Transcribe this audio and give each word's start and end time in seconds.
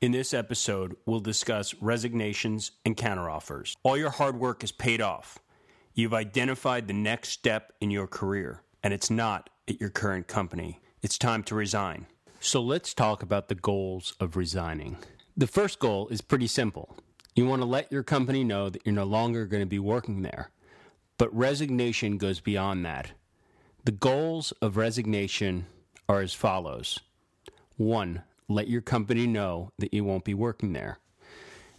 In 0.00 0.12
this 0.12 0.32
episode, 0.32 0.94
we'll 1.06 1.18
discuss 1.18 1.74
resignations 1.80 2.70
and 2.84 2.96
counteroffers. 2.96 3.74
All 3.82 3.96
your 3.96 4.10
hard 4.10 4.38
work 4.38 4.62
is 4.62 4.70
paid 4.70 5.00
off. 5.00 5.40
You've 5.92 6.14
identified 6.14 6.86
the 6.86 6.92
next 6.92 7.30
step 7.30 7.72
in 7.80 7.90
your 7.90 8.06
career, 8.06 8.62
and 8.84 8.94
it's 8.94 9.10
not 9.10 9.50
at 9.66 9.80
your 9.80 9.90
current 9.90 10.28
company. 10.28 10.78
It's 11.02 11.18
time 11.18 11.42
to 11.44 11.56
resign. 11.56 12.06
So 12.38 12.62
let's 12.62 12.94
talk 12.94 13.24
about 13.24 13.48
the 13.48 13.56
goals 13.56 14.14
of 14.20 14.36
resigning. 14.36 14.98
The 15.36 15.48
first 15.48 15.80
goal 15.80 16.06
is 16.10 16.20
pretty 16.20 16.46
simple. 16.46 16.96
You 17.34 17.46
want 17.46 17.62
to 17.62 17.66
let 17.66 17.90
your 17.90 18.04
company 18.04 18.44
know 18.44 18.70
that 18.70 18.82
you're 18.84 18.94
no 18.94 19.02
longer 19.02 19.46
going 19.46 19.62
to 19.62 19.66
be 19.66 19.80
working 19.80 20.22
there. 20.22 20.52
But 21.16 21.36
resignation 21.36 22.18
goes 22.18 22.38
beyond 22.38 22.84
that. 22.84 23.10
The 23.84 23.90
goals 23.90 24.52
of 24.62 24.76
resignation 24.76 25.66
are 26.08 26.20
as 26.20 26.34
follows 26.34 27.00
1 27.78 28.22
let 28.48 28.68
your 28.68 28.80
company 28.80 29.26
know 29.26 29.72
that 29.78 29.92
you 29.92 30.04
won't 30.04 30.24
be 30.24 30.34
working 30.34 30.72
there. 30.72 30.98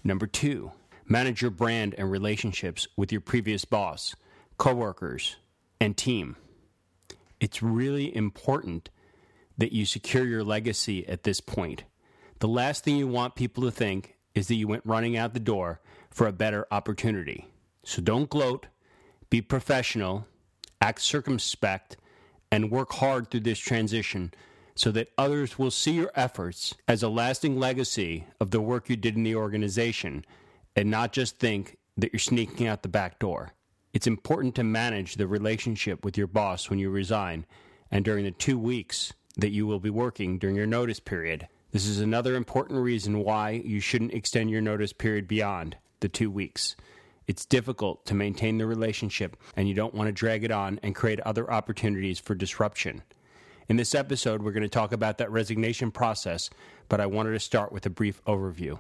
Number 0.04 0.27
two, 0.27 0.72
manage 1.05 1.41
your 1.41 1.52
brand 1.52 1.96
and 1.98 2.10
relationships 2.10 2.88
with 2.96 3.12
your 3.12 3.22
previous 3.22 3.66
boss, 3.66 4.16
coworkers, 4.58 5.38
and 5.82 5.98
team. 5.98 6.36
It's 7.40 7.63
really 7.63 8.16
important 8.16 8.90
that 9.58 9.74
you 9.74 9.86
secure 9.86 10.26
your 10.26 10.44
legacy 10.44 11.08
at 11.08 11.24
this 11.24 11.41
point. 11.41 11.84
The 12.40 12.48
last 12.48 12.84
thing 12.84 12.96
you 12.96 13.08
want 13.08 13.36
people 13.36 13.63
to 13.63 13.72
think 13.72 14.16
is 14.36 14.48
that 14.48 14.55
you 14.55 14.68
went 14.68 14.86
running 14.86 15.18
out 15.18 15.34
the 15.34 15.40
door 15.40 15.82
for 16.10 16.27
a 16.27 16.32
better 16.32 16.66
opportunity. 16.72 17.48
So 17.84 18.02
don't 18.02 18.30
gloat, 18.30 18.68
be 19.30 19.41
professional, 19.41 20.27
act 20.80 21.02
circumspect, 21.02 21.98
and 22.52 22.72
work 22.72 22.94
hard 22.94 23.30
through 23.30 23.41
this 23.41 23.60
transition 23.60 24.34
so 24.80 24.92
that 24.92 25.12
others 25.18 25.60
will 25.60 25.70
see 25.70 25.92
your 25.92 26.10
efforts 26.16 26.74
as 26.88 27.04
a 27.04 27.10
lasting 27.10 27.60
legacy 27.60 28.24
of 28.40 28.52
the 28.52 28.62
work 28.62 28.88
you 28.88 28.96
did 28.96 29.18
in 29.18 29.24
the 29.24 29.36
organization 29.36 30.24
and 30.74 30.90
not 30.90 31.12
just 31.12 31.38
think 31.38 31.76
that 31.98 32.13
you're 32.13 32.20
sneaking 32.20 32.66
out 32.66 32.82
the 32.82 32.88
back 32.88 33.20
door. 33.20 33.52
It's 33.91 34.08
important 34.08 34.55
to 34.55 34.63
manage 34.63 35.16
the 35.16 35.27
relationship 35.27 36.05
with 36.05 36.18
your 36.18 36.27
boss 36.27 36.70
when 36.70 36.80
you 36.80 36.90
resign 36.90 37.46
and 37.91 38.05
during 38.05 38.24
the 38.24 38.32
two 38.32 38.58
weeks 38.58 39.12
that 39.36 39.49
you 39.49 39.68
will 39.68 39.82
be 39.82 39.90
working 39.90 40.38
during 40.38 40.55
your 40.55 40.66
notice 40.66 41.02
period. 41.02 41.49
This 41.74 41.86
is 41.86 41.99
another 41.99 42.36
important 42.36 42.80
reason 42.80 43.20
why 43.20 43.62
you 43.66 43.82
shouldn't 43.82 44.14
extend 44.14 44.49
your 44.49 44.62
notice 44.62 44.93
period 44.93 45.27
beyond 45.27 45.76
the 45.99 46.08
two 46.08 46.32
weeks. 46.32 46.77
It's 47.27 47.46
difficult 47.46 48.05
to 48.05 48.16
maintain 48.16 48.58
the 48.58 48.66
relationship, 48.66 49.36
and 49.58 49.68
you 49.68 49.74
don't 49.74 49.93
want 49.93 50.08
to 50.08 50.14
drag 50.14 50.46
it 50.46 50.52
on 50.52 50.80
and 50.82 50.96
create 50.96 51.20
other 51.20 51.52
opportunities 51.52 52.18
for 52.18 52.34
disruption. 52.34 53.04
In 53.70 53.77
this 53.77 53.93
episode, 53.93 54.41
we're 54.41 54.51
going 54.51 54.63
to 54.63 54.67
talk 54.67 54.91
about 54.91 55.20
that 55.20 55.29
resignation 55.29 55.91
process, 55.91 56.49
but 56.87 56.99
I 56.99 57.05
wanted 57.05 57.34
to 57.34 57.39
start 57.39 57.71
with 57.71 57.85
a 57.85 57.91
brief 57.91 58.20
overview. 58.25 58.79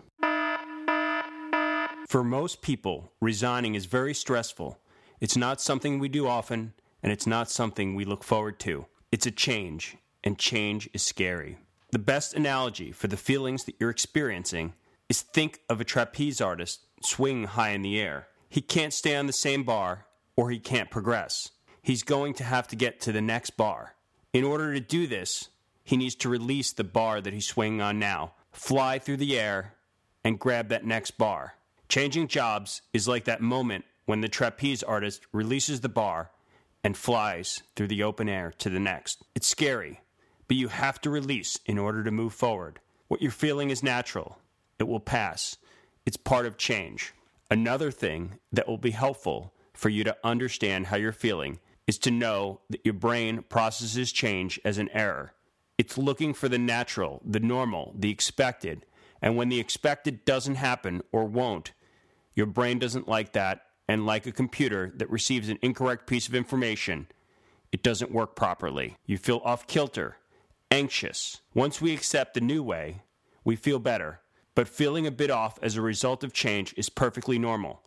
For 2.07 2.23
most 2.23 2.63
people, 2.63 3.11
resigning 3.21 3.75
is 3.75 3.85
very 3.85 4.15
stressful. 4.15 4.79
It's 5.19 5.37
not 5.37 5.61
something 5.61 5.99
we 5.99 6.09
do 6.09 6.27
often, 6.27 6.73
and 7.03 7.11
it's 7.11 7.27
not 7.27 7.51
something 7.51 7.93
we 7.93 8.03
look 8.03 8.23
forward 8.23 8.59
to. 8.61 8.87
It's 9.11 9.27
a 9.27 9.31
change, 9.31 9.95
and 10.23 10.39
change 10.39 10.89
is 10.91 11.03
scary. 11.03 11.59
The 11.91 11.99
best 11.99 12.33
analogy 12.33 12.91
for 12.91 13.07
the 13.07 13.15
feelings 13.15 13.65
that 13.65 13.75
you're 13.79 13.91
experiencing 13.91 14.73
is 15.07 15.21
think 15.21 15.59
of 15.69 15.79
a 15.79 15.85
trapeze 15.85 16.41
artist 16.41 16.79
swinging 17.03 17.43
high 17.43 17.69
in 17.69 17.83
the 17.83 18.01
air. 18.01 18.27
He 18.49 18.61
can't 18.61 18.93
stay 18.93 19.15
on 19.15 19.27
the 19.27 19.33
same 19.33 19.63
bar, 19.63 20.07
or 20.35 20.49
he 20.49 20.57
can't 20.57 20.89
progress. 20.89 21.51
He's 21.83 22.01
going 22.01 22.33
to 22.35 22.43
have 22.43 22.67
to 22.69 22.75
get 22.75 22.99
to 23.01 23.11
the 23.11 23.21
next 23.21 23.51
bar. 23.51 23.93
In 24.31 24.43
order 24.43 24.73
to 24.73 24.79
do 24.79 25.07
this, 25.07 25.49
he 25.83 25.97
needs 25.97 26.13
to 26.15 26.29
release 26.29 26.71
the 26.71 26.83
bar 26.83 27.19
that 27.19 27.33
he's 27.33 27.47
swinging 27.47 27.81
on 27.81 27.97
now, 27.97 28.33
fly 28.51 28.99
through 28.99 29.17
the 29.17 29.39
air, 29.39 29.73
and 30.23 30.37
grab 30.37 30.69
that 30.69 30.85
next 30.85 31.11
bar. 31.17 31.55
Changing 31.87 32.27
jobs 32.27 32.83
is 32.93 33.07
like 33.07 33.25
that 33.25 33.41
moment 33.41 33.85
when 34.05 34.21
the 34.21 34.27
trapeze 34.27 34.83
artist 34.83 35.25
releases 35.31 35.81
the 35.81 35.89
bar 35.89 36.29
and 36.83 36.95
flies 36.95 37.63
through 37.75 37.87
the 37.87 38.03
open 38.03 38.29
air 38.29 38.53
to 38.59 38.69
the 38.69 38.79
next. 38.79 39.23
It's 39.33 39.47
scary, 39.47 40.01
but 40.47 40.57
you 40.57 40.67
have 40.67 41.01
to 41.01 41.09
release 41.09 41.59
in 41.65 41.79
order 41.79 42.03
to 42.03 42.11
move 42.11 42.33
forward. 42.33 42.79
What 43.07 43.23
you're 43.23 43.31
feeling 43.31 43.71
is 43.71 43.81
natural, 43.81 44.37
it 44.77 44.87
will 44.87 44.99
pass. 44.99 45.57
It's 46.05 46.17
part 46.17 46.45
of 46.45 46.57
change. 46.57 47.13
Another 47.49 47.89
thing 47.89 48.35
that 48.51 48.67
will 48.67 48.77
be 48.77 48.91
helpful 48.91 49.53
for 49.73 49.89
you 49.89 50.03
to 50.03 50.15
understand 50.23 50.87
how 50.87 50.97
you're 50.97 51.11
feeling 51.11 51.59
is 51.89 51.97
to 51.97 52.11
know 52.11 52.61
that 52.69 52.85
your 52.85 52.93
brain 52.93 53.41
processes 53.49 54.11
change 54.11 54.59
as 54.63 54.77
an 54.77 54.87
error. 54.89 55.33
It's 55.75 55.97
looking 55.97 56.35
for 56.35 56.47
the 56.47 56.59
natural, 56.59 57.19
the 57.25 57.39
normal, 57.39 57.95
the 57.97 58.11
expected. 58.11 58.85
And 59.23 59.35
when 59.35 59.49
the 59.49 59.59
expected 59.59 60.23
doesn't 60.23 60.53
happen 60.53 61.01
or 61.11 61.25
won't, 61.25 61.71
your 62.35 62.45
brain 62.45 62.77
doesn't 62.77 63.07
like 63.07 63.33
that. 63.33 63.63
And 63.87 64.05
like 64.05 64.27
a 64.27 64.31
computer 64.31 64.91
that 64.97 65.09
receives 65.09 65.49
an 65.49 65.57
incorrect 65.63 66.05
piece 66.05 66.27
of 66.27 66.35
information, 66.35 67.07
it 67.71 67.81
doesn't 67.81 68.11
work 68.11 68.35
properly. 68.35 68.97
You 69.07 69.17
feel 69.17 69.41
off 69.43 69.65
kilter, 69.65 70.17
anxious. 70.69 71.41
Once 71.55 71.81
we 71.81 71.91
accept 71.91 72.35
the 72.35 72.41
new 72.41 72.61
way, 72.61 73.01
we 73.43 73.55
feel 73.55 73.79
better. 73.79 74.19
But 74.53 74.67
feeling 74.67 75.07
a 75.07 75.11
bit 75.11 75.31
off 75.31 75.57
as 75.63 75.75
a 75.75 75.81
result 75.81 76.23
of 76.23 76.33
change 76.33 76.71
is 76.77 76.87
perfectly 76.87 77.39
normal. 77.39 77.81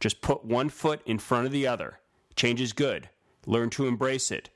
Just 0.00 0.20
put 0.20 0.44
one 0.44 0.68
foot 0.68 1.00
in 1.06 1.18
front 1.18 1.46
of 1.46 1.52
the 1.52 1.66
other. 1.66 2.00
Change 2.36 2.60
is 2.60 2.74
good. 2.74 3.08
Learn 3.46 3.70
to 3.70 3.86
embrace 3.86 4.30
it. 4.30 4.50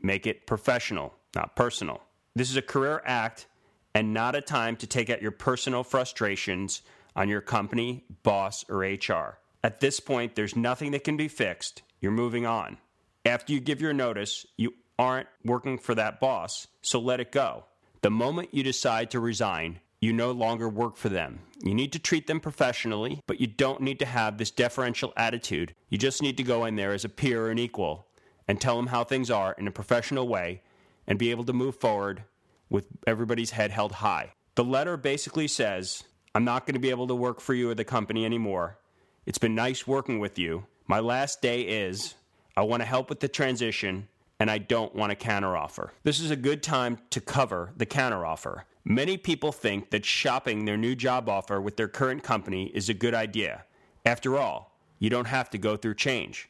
Make 0.00 0.26
it 0.26 0.46
professional, 0.46 1.14
not 1.34 1.54
personal. 1.56 2.02
This 2.34 2.50
is 2.50 2.56
a 2.56 2.62
career 2.62 3.02
act 3.04 3.46
and 3.94 4.14
not 4.14 4.34
a 4.34 4.40
time 4.40 4.76
to 4.76 4.86
take 4.86 5.10
out 5.10 5.22
your 5.22 5.30
personal 5.30 5.84
frustrations 5.84 6.82
on 7.14 7.28
your 7.28 7.40
company, 7.40 8.04
boss, 8.22 8.64
or 8.68 8.78
HR. 8.78 9.38
At 9.62 9.80
this 9.80 10.00
point, 10.00 10.34
there's 10.34 10.56
nothing 10.56 10.92
that 10.92 11.04
can 11.04 11.16
be 11.16 11.28
fixed. 11.28 11.82
You're 12.00 12.10
moving 12.10 12.46
on. 12.46 12.78
After 13.24 13.52
you 13.52 13.60
give 13.60 13.80
your 13.80 13.92
notice, 13.92 14.46
you 14.56 14.74
aren't 14.98 15.28
working 15.44 15.78
for 15.78 15.94
that 15.94 16.20
boss, 16.20 16.66
so 16.80 16.98
let 16.98 17.20
it 17.20 17.30
go. 17.30 17.64
The 18.00 18.10
moment 18.10 18.48
you 18.52 18.62
decide 18.62 19.10
to 19.10 19.20
resign, 19.20 19.80
you 20.02 20.12
no 20.12 20.32
longer 20.32 20.68
work 20.68 20.96
for 20.96 21.08
them. 21.08 21.38
You 21.62 21.74
need 21.74 21.92
to 21.92 21.98
treat 22.00 22.26
them 22.26 22.40
professionally, 22.40 23.20
but 23.28 23.40
you 23.40 23.46
don't 23.46 23.80
need 23.80 24.00
to 24.00 24.04
have 24.04 24.36
this 24.36 24.50
deferential 24.50 25.12
attitude. 25.16 25.74
You 25.88 25.96
just 25.96 26.20
need 26.20 26.36
to 26.38 26.42
go 26.42 26.64
in 26.64 26.74
there 26.74 26.92
as 26.92 27.04
a 27.04 27.08
peer 27.08 27.46
or 27.46 27.50
an 27.50 27.58
equal 27.60 28.08
and 28.48 28.60
tell 28.60 28.74
them 28.76 28.88
how 28.88 29.04
things 29.04 29.30
are 29.30 29.54
in 29.56 29.68
a 29.68 29.70
professional 29.70 30.26
way 30.26 30.60
and 31.06 31.20
be 31.20 31.30
able 31.30 31.44
to 31.44 31.52
move 31.52 31.76
forward 31.76 32.24
with 32.68 32.88
everybody's 33.06 33.52
head 33.52 33.70
held 33.70 33.92
high. 33.92 34.32
The 34.56 34.64
letter 34.64 34.96
basically 34.96 35.46
says, 35.46 36.02
I'm 36.34 36.44
not 36.44 36.66
going 36.66 36.74
to 36.74 36.80
be 36.80 36.90
able 36.90 37.06
to 37.06 37.14
work 37.14 37.40
for 37.40 37.54
you 37.54 37.70
or 37.70 37.74
the 37.76 37.84
company 37.84 38.24
anymore. 38.24 38.78
It's 39.24 39.38
been 39.38 39.54
nice 39.54 39.86
working 39.86 40.18
with 40.18 40.36
you. 40.36 40.66
My 40.88 40.98
last 40.98 41.40
day 41.40 41.62
is, 41.62 42.16
I 42.56 42.62
want 42.62 42.82
to 42.82 42.88
help 42.88 43.08
with 43.08 43.20
the 43.20 43.28
transition 43.28 44.08
and 44.40 44.50
I 44.50 44.58
don't 44.58 44.96
want 44.96 45.12
a 45.12 45.14
counteroffer. 45.14 45.90
This 46.02 46.18
is 46.18 46.32
a 46.32 46.36
good 46.36 46.60
time 46.60 46.98
to 47.10 47.20
cover 47.20 47.72
the 47.76 47.86
counteroffer. 47.86 48.62
Many 48.84 49.16
people 49.16 49.52
think 49.52 49.90
that 49.90 50.04
shopping 50.04 50.64
their 50.64 50.76
new 50.76 50.96
job 50.96 51.28
offer 51.28 51.60
with 51.60 51.76
their 51.76 51.88
current 51.88 52.24
company 52.24 52.66
is 52.74 52.88
a 52.88 52.94
good 52.94 53.14
idea. 53.14 53.64
After 54.04 54.36
all, 54.36 54.76
you 54.98 55.08
don't 55.08 55.26
have 55.26 55.50
to 55.50 55.58
go 55.58 55.76
through 55.76 55.94
change. 55.94 56.48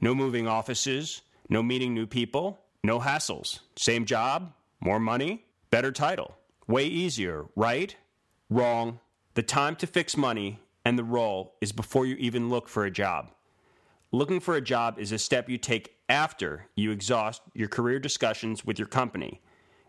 No 0.00 0.14
moving 0.14 0.46
offices, 0.46 1.22
no 1.48 1.62
meeting 1.62 1.92
new 1.92 2.06
people, 2.06 2.60
no 2.84 3.00
hassles. 3.00 3.60
Same 3.76 4.04
job, 4.04 4.52
more 4.80 5.00
money, 5.00 5.44
better 5.70 5.90
title. 5.90 6.36
Way 6.68 6.86
easier, 6.86 7.46
right? 7.56 7.96
Wrong. 8.48 9.00
The 9.34 9.42
time 9.42 9.74
to 9.76 9.86
fix 9.86 10.16
money 10.16 10.60
and 10.84 10.98
the 10.98 11.04
role 11.04 11.54
is 11.60 11.72
before 11.72 12.06
you 12.06 12.14
even 12.16 12.48
look 12.48 12.68
for 12.68 12.84
a 12.84 12.90
job. 12.90 13.32
Looking 14.12 14.40
for 14.40 14.54
a 14.54 14.60
job 14.60 14.98
is 14.98 15.10
a 15.10 15.18
step 15.18 15.48
you 15.48 15.58
take 15.58 15.96
after 16.08 16.66
you 16.76 16.90
exhaust 16.90 17.42
your 17.54 17.68
career 17.68 17.98
discussions 17.98 18.64
with 18.64 18.78
your 18.78 18.88
company. 18.88 19.40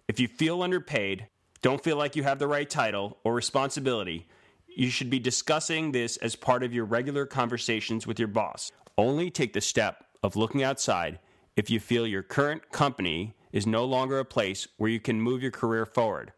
If 0.08 0.20
you 0.20 0.28
feel 0.28 0.64
underpaid, 0.64 1.28
don't 1.64 1.84
feel 1.84 1.96
like 1.96 2.16
you 2.16 2.24
have 2.24 2.40
the 2.40 2.48
right 2.48 2.70
title 2.70 3.18
or 3.24 3.34
responsibility, 3.34 4.28
you 4.68 4.90
should 4.90 5.10
be 5.10 5.18
discussing 5.18 5.92
this 5.92 6.18
as 6.18 6.36
part 6.36 6.62
of 6.62 6.74
your 6.74 6.84
regular 6.84 7.26
conversations 7.26 8.06
with 8.06 8.20
your 8.20 8.28
boss. 8.28 8.70
Only 8.98 9.32
take 9.32 9.54
the 9.54 9.62
step 9.62 10.04
of 10.22 10.36
looking 10.36 10.62
outside 10.62 11.20
if 11.56 11.70
you 11.70 11.80
feel 11.80 12.06
your 12.06 12.22
current 12.22 12.72
company 12.72 13.34
is 13.54 13.66
no 13.66 13.86
longer 13.86 14.20
a 14.20 14.26
place 14.26 14.68
where 14.76 14.90
you 14.90 15.00
can 15.00 15.22
move 15.22 15.42
your 15.42 15.52
career 15.52 15.86
forward. 15.86 16.34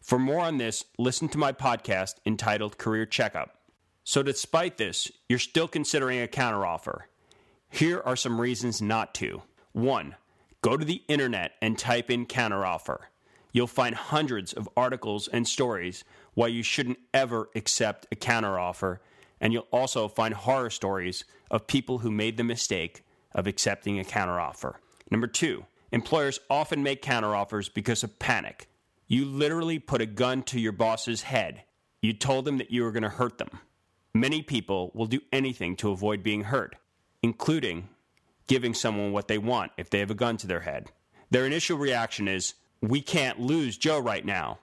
For 0.00 0.18
more 0.18 0.40
on 0.40 0.56
this, 0.56 0.86
listen 0.96 1.28
to 1.28 1.38
my 1.38 1.52
podcast 1.52 2.14
entitled 2.24 2.78
Career 2.78 3.04
Checkup. 3.04 3.56
So, 4.02 4.22
despite 4.22 4.78
this, 4.78 5.12
you're 5.28 5.38
still 5.38 5.68
considering 5.68 6.22
a 6.22 6.26
counteroffer. 6.26 7.02
Here 7.68 8.00
are 8.06 8.16
some 8.16 8.40
reasons 8.40 8.80
not 8.80 9.12
to. 9.16 9.42
One, 9.72 10.16
go 10.62 10.78
to 10.78 10.86
the 10.86 11.02
internet 11.06 11.52
and 11.60 11.78
type 11.78 12.10
in 12.10 12.24
counteroffer. 12.24 13.09
You'll 13.52 13.66
find 13.66 13.94
hundreds 13.94 14.52
of 14.52 14.68
articles 14.76 15.28
and 15.28 15.46
stories 15.46 16.04
why 16.34 16.48
you 16.48 16.62
shouldn't 16.62 16.98
ever 17.12 17.48
accept 17.54 18.06
a 18.12 18.16
counteroffer, 18.16 18.98
and 19.40 19.52
you'll 19.52 19.66
also 19.72 20.08
find 20.08 20.34
horror 20.34 20.70
stories 20.70 21.24
of 21.50 21.66
people 21.66 21.98
who 21.98 22.10
made 22.10 22.36
the 22.36 22.44
mistake 22.44 23.04
of 23.32 23.46
accepting 23.46 23.98
a 23.98 24.04
counteroffer. 24.04 24.74
Number 25.10 25.26
two, 25.26 25.64
employers 25.92 26.40
often 26.48 26.82
make 26.82 27.02
counteroffers 27.02 27.72
because 27.72 28.04
of 28.04 28.18
panic. 28.18 28.68
You 29.06 29.24
literally 29.24 29.78
put 29.78 30.00
a 30.00 30.06
gun 30.06 30.42
to 30.44 30.60
your 30.60 30.72
boss's 30.72 31.22
head. 31.22 31.62
You 32.00 32.12
told 32.12 32.44
them 32.44 32.58
that 32.58 32.70
you 32.70 32.84
were 32.84 32.92
going 32.92 33.02
to 33.02 33.08
hurt 33.08 33.38
them. 33.38 33.60
Many 34.14 34.42
people 34.42 34.92
will 34.94 35.06
do 35.06 35.20
anything 35.32 35.76
to 35.76 35.90
avoid 35.90 36.22
being 36.22 36.44
hurt 36.44 36.76
including 37.22 37.88
giving 38.46 38.74
someone 38.74 39.12
what 39.12 39.28
they 39.28 39.38
want 39.38 39.72
if 39.76 39.90
they 39.90 40.00
have 40.00 40.10
a 40.10 40.14
gun 40.14 40.36
to 40.38 40.46
their 40.46 40.60
head. 40.60 40.90
Their 41.30 41.46
initial 41.46 41.78
reaction 41.78 42.26
is, 42.26 42.54
We 42.82 43.00
can't 43.00 43.40
lose 43.40 43.76
Joe 43.76 43.98
right 43.98 44.24
now. 44.24 44.58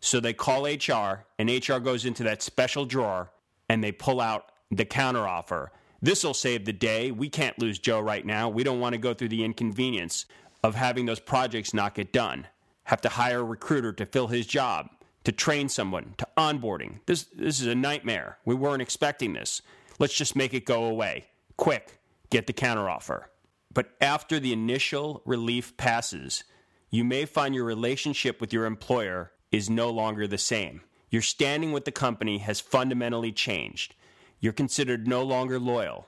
So 0.00 0.18
they 0.18 0.32
call 0.32 0.64
HR, 0.64 1.26
and 1.38 1.48
HR 1.48 1.78
goes 1.78 2.04
into 2.04 2.24
that 2.24 2.42
special 2.42 2.84
drawer 2.84 3.30
and 3.68 3.82
they 3.82 3.92
pull 3.92 4.20
out 4.20 4.46
the 4.70 4.84
counteroffer. 4.84 5.68
This 6.00 6.24
will 6.24 6.34
save 6.34 6.64
the 6.64 6.72
day. 6.72 7.12
We 7.12 7.28
can't 7.28 7.58
lose 7.58 7.78
Joe 7.78 8.00
right 8.00 8.26
now. 8.26 8.48
We 8.48 8.64
don't 8.64 8.80
want 8.80 8.94
to 8.94 8.98
go 8.98 9.14
through 9.14 9.28
the 9.28 9.44
inconvenience 9.44 10.26
of 10.64 10.74
having 10.74 11.06
those 11.06 11.20
projects 11.20 11.72
not 11.72 11.94
get 11.94 12.12
done. 12.12 12.48
Have 12.84 13.00
to 13.02 13.08
hire 13.08 13.40
a 13.40 13.44
recruiter 13.44 13.92
to 13.92 14.06
fill 14.06 14.26
his 14.26 14.46
job, 14.46 14.88
to 15.24 15.30
train 15.30 15.68
someone, 15.68 16.14
to 16.18 16.26
onboarding. 16.36 16.98
This, 17.06 17.24
this 17.34 17.60
is 17.60 17.66
a 17.68 17.74
nightmare. 17.74 18.38
We 18.44 18.56
weren't 18.56 18.82
expecting 18.82 19.32
this. 19.34 19.62
Let's 20.00 20.14
just 20.16 20.34
make 20.34 20.52
it 20.52 20.64
go 20.64 20.84
away. 20.84 21.26
Quick, 21.56 22.00
get 22.30 22.48
the 22.48 22.52
counteroffer. 22.52 23.24
But 23.72 23.90
after 24.00 24.40
the 24.40 24.52
initial 24.52 25.22
relief 25.24 25.76
passes, 25.76 26.42
you 26.92 27.04
may 27.04 27.24
find 27.24 27.54
your 27.54 27.64
relationship 27.64 28.38
with 28.38 28.52
your 28.52 28.66
employer 28.66 29.32
is 29.50 29.70
no 29.70 29.88
longer 29.88 30.26
the 30.26 30.36
same. 30.36 30.82
Your 31.10 31.22
standing 31.22 31.72
with 31.72 31.86
the 31.86 31.90
company 31.90 32.36
has 32.38 32.60
fundamentally 32.60 33.32
changed. 33.32 33.94
You're 34.40 34.52
considered 34.52 35.08
no 35.08 35.22
longer 35.22 35.58
loyal, 35.58 36.06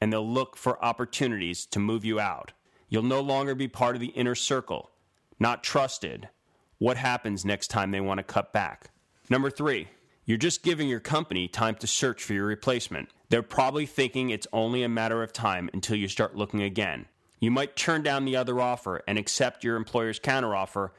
and 0.00 0.12
they'll 0.12 0.28
look 0.28 0.56
for 0.56 0.84
opportunities 0.84 1.66
to 1.66 1.78
move 1.78 2.04
you 2.04 2.18
out. 2.18 2.50
You'll 2.88 3.04
no 3.04 3.20
longer 3.20 3.54
be 3.54 3.68
part 3.68 3.94
of 3.94 4.00
the 4.00 4.08
inner 4.08 4.34
circle, 4.34 4.90
not 5.38 5.62
trusted. 5.62 6.28
What 6.78 6.96
happens 6.96 7.44
next 7.44 7.68
time 7.68 7.92
they 7.92 8.00
want 8.00 8.18
to 8.18 8.24
cut 8.24 8.52
back? 8.52 8.90
Number 9.30 9.50
three, 9.50 9.86
you're 10.24 10.36
just 10.36 10.64
giving 10.64 10.88
your 10.88 10.98
company 10.98 11.46
time 11.46 11.76
to 11.76 11.86
search 11.86 12.24
for 12.24 12.32
your 12.32 12.46
replacement. 12.46 13.08
They're 13.28 13.42
probably 13.42 13.86
thinking 13.86 14.30
it's 14.30 14.48
only 14.52 14.82
a 14.82 14.88
matter 14.88 15.22
of 15.22 15.32
time 15.32 15.70
until 15.72 15.96
you 15.96 16.08
start 16.08 16.34
looking 16.34 16.60
again. 16.60 17.06
You 17.40 17.50
might 17.50 17.76
turn 17.76 18.02
down 18.02 18.24
the 18.24 18.36
other 18.36 18.60
offer 18.60 19.02
and 19.06 19.18
accept 19.18 19.64
your 19.64 19.76
employer's 19.76 20.20
counteroffer 20.20 20.90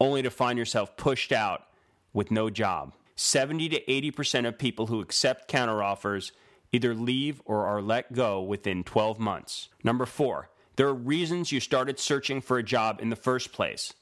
only 0.00 0.22
to 0.22 0.30
find 0.30 0.58
yourself 0.58 0.96
pushed 0.96 1.32
out 1.32 1.66
with 2.12 2.30
no 2.30 2.50
job. 2.50 2.94
70 3.16 3.68
to 3.68 3.84
80% 3.84 4.48
of 4.48 4.58
people 4.58 4.86
who 4.86 5.00
accept 5.00 5.50
counteroffers 5.50 6.32
either 6.72 6.94
leave 6.94 7.42
or 7.44 7.66
are 7.66 7.82
let 7.82 8.12
go 8.12 8.40
within 8.40 8.82
12 8.82 9.18
months. 9.18 9.68
Number 9.84 10.06
four, 10.06 10.48
there 10.76 10.88
are 10.88 10.94
reasons 10.94 11.52
you 11.52 11.60
started 11.60 11.98
searching 11.98 12.40
for 12.40 12.56
a 12.56 12.62
job 12.62 13.00
in 13.02 13.10
the 13.10 13.16
first 13.16 13.52
place. 13.52 13.92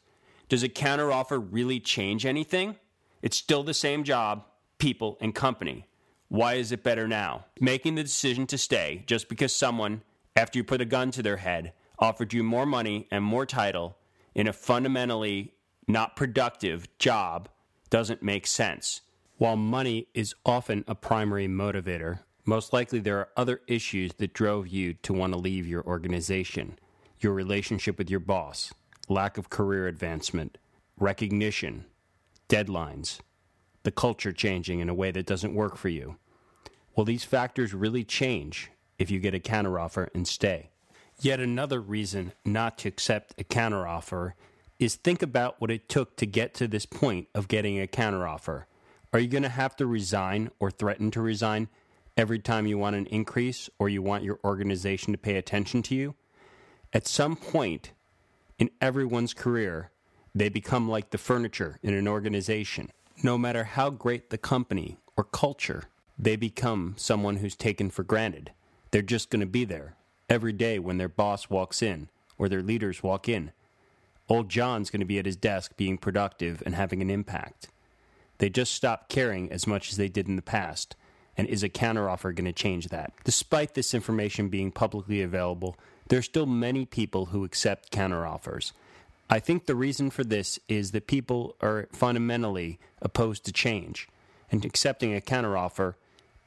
Does 0.48 0.62
a 0.62 0.68
counteroffer 0.68 1.46
really 1.50 1.80
change 1.80 2.24
anything? 2.24 2.76
It's 3.22 3.36
still 3.36 3.64
the 3.64 3.74
same 3.74 4.04
job, 4.04 4.44
people, 4.78 5.18
and 5.20 5.34
company. 5.34 5.86
Why 6.28 6.54
is 6.54 6.72
it 6.72 6.84
better 6.84 7.08
now? 7.08 7.46
Making 7.60 7.96
the 7.96 8.02
decision 8.02 8.46
to 8.48 8.58
stay 8.58 9.02
just 9.06 9.28
because 9.28 9.54
someone, 9.54 10.02
after 10.36 10.58
you 10.58 10.64
put 10.64 10.80
a 10.80 10.84
gun 10.84 11.10
to 11.12 11.22
their 11.22 11.38
head, 11.38 11.72
offered 11.98 12.32
you 12.32 12.42
more 12.42 12.66
money 12.66 13.06
and 13.10 13.24
more 13.24 13.46
title 13.46 13.96
in 14.34 14.46
a 14.46 14.52
fundamentally 14.52 15.54
not 15.86 16.16
productive 16.16 16.86
job 16.98 17.48
doesn't 17.90 18.22
make 18.22 18.46
sense. 18.46 19.00
While 19.36 19.56
money 19.56 20.08
is 20.14 20.34
often 20.44 20.84
a 20.86 20.94
primary 20.94 21.48
motivator, 21.48 22.20
most 22.44 22.72
likely 22.72 22.98
there 22.98 23.18
are 23.18 23.28
other 23.36 23.60
issues 23.66 24.12
that 24.14 24.34
drove 24.34 24.68
you 24.68 24.94
to 24.94 25.12
want 25.12 25.32
to 25.32 25.38
leave 25.38 25.66
your 25.66 25.84
organization 25.84 26.78
your 27.20 27.32
relationship 27.32 27.98
with 27.98 28.10
your 28.10 28.20
boss, 28.20 28.72
lack 29.08 29.38
of 29.38 29.50
career 29.50 29.86
advancement, 29.86 30.58
recognition, 30.98 31.84
deadlines, 32.48 33.18
the 33.82 33.90
culture 33.90 34.32
changing 34.32 34.80
in 34.80 34.88
a 34.88 34.94
way 34.94 35.10
that 35.10 35.26
doesn't 35.26 35.54
work 35.54 35.76
for 35.76 35.88
you. 35.88 36.16
Well, 36.94 37.04
these 37.04 37.24
factors 37.24 37.74
really 37.74 38.04
change 38.04 38.70
if 38.98 39.10
you 39.10 39.20
get 39.20 39.34
a 39.34 39.40
counteroffer 39.40 40.08
and 40.14 40.26
stay. 40.26 40.70
Yet 41.20 41.40
another 41.40 41.80
reason 41.80 42.32
not 42.44 42.78
to 42.78 42.88
accept 42.88 43.34
a 43.38 43.44
counteroffer 43.44 44.32
is 44.78 44.94
think 44.94 45.22
about 45.22 45.60
what 45.60 45.70
it 45.70 45.88
took 45.88 46.16
to 46.16 46.26
get 46.26 46.54
to 46.54 46.68
this 46.68 46.86
point 46.86 47.28
of 47.34 47.48
getting 47.48 47.80
a 47.80 47.86
counteroffer. 47.86 48.64
Are 49.12 49.18
you 49.18 49.28
going 49.28 49.42
to 49.42 49.48
have 49.48 49.74
to 49.76 49.86
resign 49.86 50.50
or 50.60 50.70
threaten 50.70 51.10
to 51.12 51.20
resign 51.20 51.68
every 52.16 52.38
time 52.38 52.66
you 52.66 52.78
want 52.78 52.96
an 52.96 53.06
increase 53.06 53.68
or 53.78 53.88
you 53.88 54.02
want 54.02 54.22
your 54.24 54.38
organization 54.44 55.12
to 55.12 55.18
pay 55.18 55.36
attention 55.36 55.82
to 55.84 55.94
you? 55.94 56.14
At 56.92 57.08
some 57.08 57.34
point 57.34 57.92
in 58.58 58.70
everyone's 58.80 59.34
career, 59.34 59.90
they 60.34 60.48
become 60.48 60.88
like 60.88 61.10
the 61.10 61.18
furniture 61.18 61.78
in 61.82 61.94
an 61.94 62.06
organization 62.06 62.90
no 63.22 63.36
matter 63.36 63.64
how 63.64 63.90
great 63.90 64.30
the 64.30 64.38
company 64.38 64.98
or 65.16 65.24
culture, 65.24 65.84
they 66.18 66.36
become 66.36 66.94
someone 66.96 67.36
who's 67.36 67.56
taken 67.56 67.90
for 67.90 68.02
granted. 68.02 68.52
They're 68.90 69.02
just 69.02 69.30
going 69.30 69.40
to 69.40 69.46
be 69.46 69.64
there 69.64 69.94
every 70.28 70.52
day 70.52 70.78
when 70.78 70.98
their 70.98 71.08
boss 71.08 71.50
walks 71.50 71.82
in 71.82 72.08
or 72.36 72.48
their 72.48 72.62
leaders 72.62 73.02
walk 73.02 73.28
in. 73.28 73.52
Old 74.28 74.48
John's 74.48 74.90
going 74.90 75.00
to 75.00 75.06
be 75.06 75.18
at 75.18 75.26
his 75.26 75.36
desk 75.36 75.76
being 75.76 75.98
productive 75.98 76.62
and 76.66 76.74
having 76.74 77.00
an 77.00 77.10
impact. 77.10 77.68
They 78.38 78.50
just 78.50 78.74
stop 78.74 79.08
caring 79.08 79.50
as 79.50 79.66
much 79.66 79.90
as 79.90 79.96
they 79.96 80.08
did 80.08 80.28
in 80.28 80.36
the 80.36 80.42
past. 80.42 80.94
And 81.36 81.46
is 81.46 81.62
a 81.62 81.68
counteroffer 81.68 82.34
going 82.34 82.46
to 82.46 82.52
change 82.52 82.88
that? 82.88 83.12
Despite 83.22 83.74
this 83.74 83.94
information 83.94 84.48
being 84.48 84.72
publicly 84.72 85.22
available, 85.22 85.76
there 86.08 86.18
are 86.18 86.22
still 86.22 86.46
many 86.46 86.84
people 86.84 87.26
who 87.26 87.44
accept 87.44 87.92
counteroffers. 87.92 88.72
I 89.30 89.38
think 89.38 89.66
the 89.66 89.76
reason 89.76 90.10
for 90.10 90.24
this 90.24 90.58
is 90.68 90.90
that 90.90 91.06
people 91.06 91.54
are 91.60 91.88
fundamentally 91.92 92.80
opposed 93.00 93.44
to 93.44 93.52
change, 93.52 94.08
and 94.50 94.64
accepting 94.64 95.14
a 95.14 95.20
counteroffer 95.20 95.94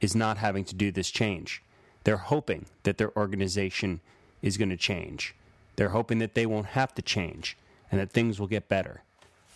is 0.00 0.14
not 0.14 0.36
having 0.36 0.64
to 0.64 0.74
do 0.74 0.90
this 0.90 1.10
change. 1.10 1.62
They're 2.04 2.16
hoping 2.16 2.66
that 2.82 2.98
their 2.98 3.16
organization 3.16 4.00
is 4.42 4.56
going 4.56 4.70
to 4.70 4.76
change. 4.76 5.34
They're 5.76 5.90
hoping 5.90 6.18
that 6.18 6.34
they 6.34 6.46
won't 6.46 6.66
have 6.66 6.94
to 6.96 7.02
change 7.02 7.56
and 7.90 8.00
that 8.00 8.10
things 8.10 8.40
will 8.40 8.46
get 8.46 8.68
better. 8.68 9.02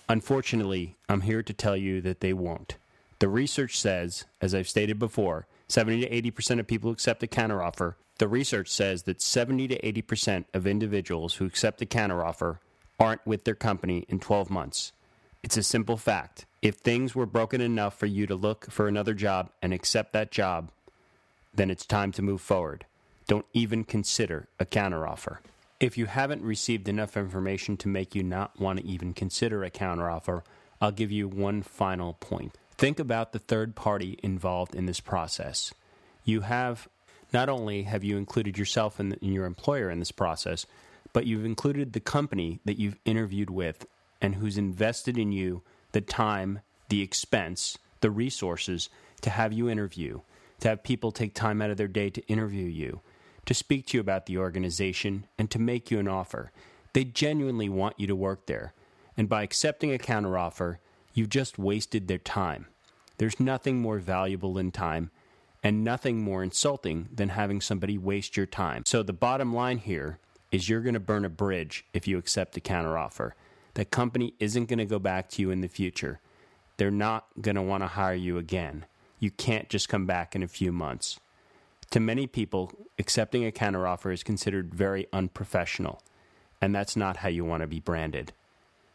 Unfortunately, 0.09 0.97
I'm 1.09 1.23
here 1.23 1.43
to 1.43 1.53
tell 1.53 1.77
you 1.77 2.01
that 2.03 2.21
they 2.21 2.33
won't. 2.33 2.77
The 3.19 3.29
research 3.29 3.79
says, 3.79 4.25
as 4.41 4.55
I've 4.55 4.69
stated 4.69 4.99
before, 4.99 5.47
70 5.69 6.03
to 6.03 6.31
80% 6.31 6.61
of 6.61 6.67
people 6.67 6.91
accept 6.91 7.23
a 7.23 7.27
counteroffer. 7.27 7.95
The 8.19 8.29
research 8.29 8.69
says 8.69 9.03
that 9.05 9.21
70 9.21 9.69
to 9.69 9.81
80% 9.81 10.45
of 10.55 10.67
individuals 10.67 11.35
who 11.35 11.47
accept 11.47 11.83
a 11.83 11.87
counteroffer 11.87 12.59
aren't 13.01 13.27
with 13.27 13.45
their 13.45 13.55
company 13.55 14.05
in 14.09 14.21
12 14.21 14.49
months. 14.49 14.93
It's 15.43 15.57
a 15.57 15.63
simple 15.63 15.97
fact. 15.97 16.47
If 16.63 16.77
things 16.77 17.15
were 17.15 17.27
broken 17.27 17.61
enough 17.61 17.99
for 17.99 18.07
you 18.07 18.27
to 18.27 18.35
look 18.35 18.71
for 18.71 18.89
another 18.89 19.15
job 19.15 19.51
and 19.61 19.73
accept 19.73 20.13
that 20.13 20.31
job, 20.31 20.71
then 21.57 21.71
it's 21.71 21.87
time 21.87 22.13
to 22.13 22.23
move 22.23 22.41
forward. 22.41 22.87
Don't 23.27 23.47
even 23.53 23.85
consider 23.85 24.49
a 24.61 24.65
counteroffer. 24.65 25.39
If 25.81 25.99
you 25.99 26.07
haven't 26.07 26.43
received 26.43 26.89
enough 26.89 27.17
information 27.17 27.77
to 27.79 27.89
make 27.89 28.15
you 28.15 28.23
not 28.23 28.59
want 28.61 28.79
to 28.81 28.87
even 28.87 29.13
consider 29.13 29.65
a 29.65 29.71
counteroffer, 29.71 30.43
I'll 30.81 30.93
give 30.93 31.11
you 31.11 31.29
one 31.29 31.63
final 31.63 32.15
point. 32.15 32.57
Think 32.79 32.99
about 32.99 33.33
the 33.33 33.39
third 33.39 33.75
party 33.75 34.19
involved 34.23 34.75
in 34.75 34.87
this 34.87 35.01
process. 35.01 35.73
You 36.25 36.43
have 36.43 36.89
not 37.33 37.49
only 37.49 37.83
have 37.85 38.05
you 38.05 38.17
included 38.17 38.57
yourself 38.57 39.01
and 39.01 39.17
your 39.21 39.47
employer 39.47 39.91
in 39.91 39.99
this 39.99 40.13
process, 40.13 40.67
but 41.13 41.27
you've 41.27 41.45
included 41.45 41.93
the 41.93 42.01
company 42.01 42.61
that 42.65 42.79
you've 42.79 42.99
interviewed 43.05 43.51
with 43.51 43.87
and 44.21 44.35
who's 44.35 44.59
invested 44.59 45.19
in 45.19 45.33
you 45.33 45.63
the 45.93 46.01
time, 46.01 46.61
the 46.89 47.03
expense, 47.03 47.79
the 48.01 48.11
resources 48.11 48.89
to 49.23 49.31
have 49.31 49.53
you 49.53 49.69
interview, 49.69 50.21
to 50.61 50.69
have 50.69 50.83
people 50.83 51.13
take 51.13 51.35
time 51.35 51.61
out 51.61 51.71
of 51.71 51.77
their 51.77 51.89
day 51.89 52.11
to 52.11 52.27
interview 52.27 52.67
you, 52.67 53.01
to 53.45 53.55
speak 53.55 53.87
to 53.87 53.97
you 53.97 54.01
about 54.01 54.27
the 54.27 54.39
organization, 54.39 55.27
and 55.39 55.51
to 55.51 55.59
make 55.59 55.91
you 55.91 55.99
an 55.99 56.09
offer. 56.09 56.53
They 56.93 57.05
genuinely 57.05 57.69
want 57.69 57.99
you 57.99 58.07
to 58.07 58.17
work 58.17 58.47
there. 58.47 58.73
And 59.17 59.29
by 59.29 59.43
accepting 59.43 59.95
a 59.95 59.99
counteroffer, 59.99 60.79
you've 61.15 61.31
just 61.31 61.59
wasted 61.59 62.09
their 62.09 62.19
time. 62.19 62.67
There's 63.19 63.41
nothing 63.41 63.81
more 63.81 63.99
valuable 63.99 64.55
than 64.55 64.71
time, 64.71 65.11
and 65.63 65.83
nothing 65.83 66.23
more 66.23 66.43
insulting 66.43 67.09
than 67.13 67.31
having 67.31 67.61
somebody 67.61 67.99
waste 67.99 68.37
your 68.37 68.47
time. 68.47 68.83
So 68.87 69.03
the 69.03 69.13
bottom 69.13 69.55
line 69.55 69.79
here 69.79 70.19
is 70.53 70.69
you're 70.69 70.83
going 70.83 70.95
to 70.95 71.01
burn 71.01 71.25
a 71.25 71.31
bridge 71.31 71.85
if 71.93 72.07
you 72.07 72.19
accept 72.19 72.57
a 72.57 72.61
counteroffer. 72.61 73.33
That 73.75 73.91
company 73.91 74.35
isn't 74.39 74.67
going 74.67 74.79
to 74.79 74.85
go 74.85 74.99
back 74.99 75.29
to 75.31 75.43
you 75.43 75.51
in 75.51 75.61
the 75.61 75.69
future. 75.69 76.21
They're 76.77 76.91
not 76.91 77.27
going 77.41 77.57
to 77.57 77.63
want 77.63 77.83
to 77.83 77.89
hire 77.89 78.15
you 78.15 78.39
again. 78.39 78.87
You 79.19 79.31
can't 79.31 79.69
just 79.69 79.89
come 79.89 80.07
back 80.07 80.35
in 80.35 80.43
a 80.43 80.49
few 80.49 80.73
months. 80.73 81.19
To 81.91 82.01
many 82.01 82.27
people, 82.27 82.73
accepting 82.99 83.47
a 83.47 83.51
counteroffer 83.51 84.13
is 84.13 84.23
considered 84.23 84.75
very 84.75 85.07
unprofessional, 85.13 86.03
and 86.61 86.75
that's 86.75 86.97
not 86.97 87.19
how 87.19 87.29
you 87.29 87.45
want 87.45 87.63
to 87.63 87.67
be 87.67 87.81
branded. 87.81 88.33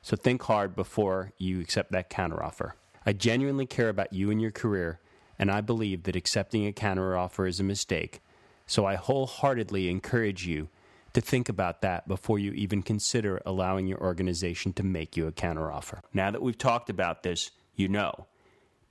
So 0.01 0.16
think 0.16 0.44
hard 0.44 0.75
before 0.75 1.32
you 1.38 1.62
accept 1.62 1.92
that 1.92 2.10
counteroffer. 2.10 2.74
I 3.06 3.13
genuinely 3.13 3.66
care 3.66 3.90
about 3.90 4.13
you 4.13 4.30
and 4.30 4.42
your 4.42 4.51
career, 4.51 5.00
and 5.40 5.50
I 5.50 5.62
believe 5.62 6.04
that 6.04 6.16
accepting 6.16 6.68
a 6.68 6.72
counteroffer 6.72 7.48
is 7.48 7.60
a 7.60 7.63
mistake. 7.63 8.22
So 8.68 8.86
I 8.86 8.96
wholeheartedly 8.96 9.90
encourage 9.90 10.46
you 10.46 10.70
to 11.13 11.22
think 11.22 11.50
about 11.50 11.82
that 11.82 12.08
before 12.08 12.40
you 12.40 12.51
even 12.54 12.82
consider 12.82 13.42
allowing 13.46 13.88
your 13.88 14.00
organization 14.00 14.74
to 14.74 14.84
make 14.84 15.18
you 15.18 15.28
a 15.28 15.32
counteroffer. 15.32 16.00
Now 16.13 16.32
that 16.32 16.42
we've 16.42 16.58
talked 16.58 16.90
about 16.90 17.24
this, 17.24 17.51
you 17.75 17.88
know. 17.88 18.28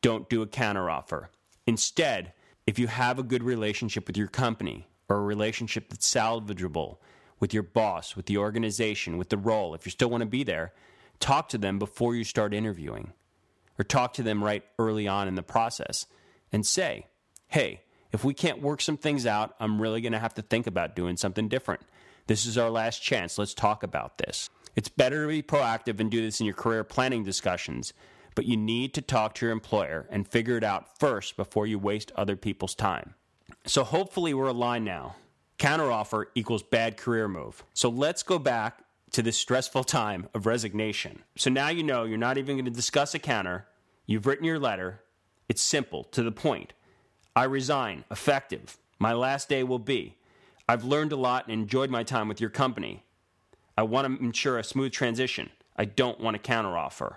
Don't 0.02 0.28
do 0.28 0.42
a 0.42 0.46
counteroffer. 0.46 1.28
Instead, 1.66 2.32
if 2.66 2.78
you 2.78 2.86
have 2.86 3.18
a 3.18 3.24
good 3.24 3.42
relationship 3.42 4.06
with 4.06 4.16
your 4.16 4.28
company 4.28 4.88
or 5.08 5.16
a 5.16 5.22
relationship 5.22 5.88
that's 5.88 6.10
salvageable 6.12 6.98
with 7.38 7.52
your 7.52 7.62
boss, 7.62 8.16
with 8.16 8.26
the 8.26 8.38
organization, 8.38 9.18
with 9.18 9.28
the 9.28 9.36
role, 9.36 9.74
if 9.74 9.86
you 9.86 9.90
still 9.90 10.10
want 10.10 10.22
to 10.22 10.26
be 10.26 10.44
there, 10.44 10.72
talk 11.18 11.48
to 11.48 11.58
them 11.58 11.78
before 11.78 12.14
you 12.14 12.24
start 12.24 12.54
interviewing 12.54 13.12
or 13.78 13.84
talk 13.84 14.12
to 14.14 14.22
them 14.22 14.42
right 14.44 14.62
early 14.78 15.08
on 15.08 15.26
in 15.26 15.34
the 15.34 15.42
process 15.42 16.06
and 16.52 16.66
say, 16.66 17.06
hey, 17.48 17.82
if 18.12 18.24
we 18.24 18.34
can't 18.34 18.62
work 18.62 18.80
some 18.80 18.96
things 18.96 19.26
out, 19.26 19.54
I'm 19.60 19.80
really 19.80 20.00
going 20.00 20.12
to 20.12 20.18
have 20.18 20.34
to 20.34 20.42
think 20.42 20.66
about 20.66 20.96
doing 20.96 21.16
something 21.16 21.48
different. 21.48 21.82
This 22.26 22.46
is 22.46 22.58
our 22.58 22.70
last 22.70 23.02
chance. 23.02 23.38
Let's 23.38 23.54
talk 23.54 23.82
about 23.82 24.18
this. 24.18 24.50
It's 24.76 24.88
better 24.88 25.22
to 25.22 25.28
be 25.28 25.42
proactive 25.42 26.00
and 26.00 26.10
do 26.10 26.20
this 26.20 26.40
in 26.40 26.46
your 26.46 26.54
career 26.54 26.84
planning 26.84 27.24
discussions 27.24 27.92
but 28.34 28.46
you 28.46 28.56
need 28.56 28.94
to 28.94 29.02
talk 29.02 29.34
to 29.34 29.46
your 29.46 29.52
employer 29.52 30.06
and 30.10 30.26
figure 30.26 30.56
it 30.56 30.64
out 30.64 30.98
first 30.98 31.36
before 31.36 31.66
you 31.66 31.78
waste 31.78 32.12
other 32.16 32.36
people's 32.36 32.74
time. 32.74 33.14
So 33.66 33.84
hopefully 33.84 34.34
we're 34.34 34.48
aligned 34.48 34.84
now. 34.84 35.16
Counteroffer 35.58 36.26
equals 36.34 36.62
bad 36.62 36.96
career 36.96 37.28
move. 37.28 37.64
So 37.74 37.88
let's 37.88 38.22
go 38.22 38.38
back 38.38 38.84
to 39.12 39.22
this 39.22 39.36
stressful 39.36 39.84
time 39.84 40.28
of 40.34 40.46
resignation. 40.46 41.22
So 41.36 41.50
now 41.50 41.68
you 41.68 41.82
know 41.82 42.04
you're 42.04 42.18
not 42.18 42.38
even 42.38 42.56
going 42.56 42.64
to 42.64 42.70
discuss 42.70 43.14
a 43.14 43.18
counter. 43.18 43.66
You've 44.06 44.26
written 44.26 44.44
your 44.44 44.58
letter. 44.58 45.00
It's 45.48 45.62
simple, 45.62 46.04
to 46.04 46.22
the 46.22 46.32
point. 46.32 46.72
I 47.34 47.44
resign, 47.44 48.04
effective. 48.10 48.78
My 48.98 49.12
last 49.12 49.48
day 49.48 49.62
will 49.62 49.78
be. 49.78 50.16
I've 50.68 50.84
learned 50.84 51.12
a 51.12 51.16
lot 51.16 51.48
and 51.48 51.52
enjoyed 51.52 51.90
my 51.90 52.04
time 52.04 52.28
with 52.28 52.40
your 52.40 52.50
company. 52.50 53.04
I 53.76 53.82
want 53.82 54.06
to 54.06 54.24
ensure 54.24 54.58
a 54.58 54.64
smooth 54.64 54.92
transition. 54.92 55.50
I 55.76 55.86
don't 55.86 56.20
want 56.20 56.36
a 56.36 56.38
counteroffer. 56.38 57.16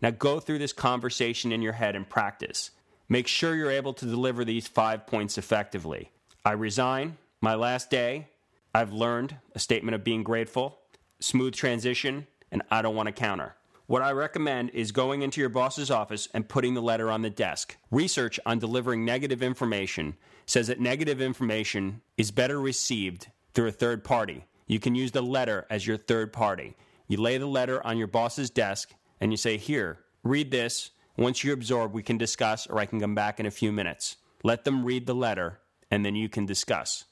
Now 0.00 0.10
go 0.10 0.40
through 0.40 0.58
this 0.58 0.72
conversation 0.72 1.52
in 1.52 1.62
your 1.62 1.72
head 1.72 1.96
and 1.96 2.08
practice. 2.08 2.70
Make 3.08 3.26
sure 3.26 3.54
you're 3.54 3.70
able 3.70 3.94
to 3.94 4.04
deliver 4.04 4.44
these 4.44 4.68
five 4.68 5.06
points 5.06 5.38
effectively. 5.38 6.10
I 6.44 6.52
resign, 6.52 7.16
my 7.40 7.54
last 7.54 7.90
day, 7.90 8.28
I've 8.74 8.92
learned, 8.92 9.36
a 9.54 9.58
statement 9.58 9.94
of 9.94 10.04
being 10.04 10.22
grateful, 10.22 10.78
smooth 11.20 11.54
transition, 11.54 12.26
and 12.52 12.62
I 12.70 12.82
don't 12.82 12.94
want 12.94 13.06
to 13.06 13.12
counter. 13.12 13.56
What 13.86 14.02
I 14.02 14.12
recommend 14.12 14.70
is 14.70 14.92
going 14.92 15.22
into 15.22 15.40
your 15.40 15.48
boss's 15.48 15.90
office 15.90 16.28
and 16.34 16.48
putting 16.48 16.74
the 16.74 16.82
letter 16.82 17.10
on 17.10 17.22
the 17.22 17.30
desk. 17.30 17.76
Research 17.90 18.38
on 18.44 18.58
delivering 18.58 19.04
negative 19.04 19.42
information 19.42 20.16
says 20.44 20.66
that 20.66 20.78
negative 20.78 21.22
information 21.22 22.02
is 22.18 22.30
better 22.30 22.60
received 22.60 23.28
through 23.54 23.68
a 23.68 23.72
third 23.72 24.04
party. 24.04 24.44
You 24.66 24.78
can 24.78 24.94
use 24.94 25.12
the 25.12 25.22
letter 25.22 25.66
as 25.70 25.86
your 25.86 25.96
third 25.96 26.34
party. 26.34 26.76
You 27.06 27.16
lay 27.16 27.38
the 27.38 27.46
letter 27.46 27.84
on 27.86 27.96
your 27.96 28.06
boss's 28.06 28.50
desk 28.50 28.92
and 29.20 29.32
you 29.32 29.36
say, 29.36 29.56
Here, 29.56 29.98
read 30.22 30.50
this. 30.50 30.90
Once 31.16 31.42
you 31.42 31.52
absorb, 31.52 31.92
we 31.92 32.02
can 32.02 32.16
discuss, 32.16 32.66
or 32.68 32.78
I 32.78 32.86
can 32.86 33.00
come 33.00 33.14
back 33.14 33.40
in 33.40 33.46
a 33.46 33.50
few 33.50 33.72
minutes. 33.72 34.16
Let 34.44 34.64
them 34.64 34.84
read 34.84 35.06
the 35.06 35.14
letter, 35.14 35.58
and 35.90 36.04
then 36.04 36.14
you 36.14 36.28
can 36.28 36.46
discuss. 36.46 37.04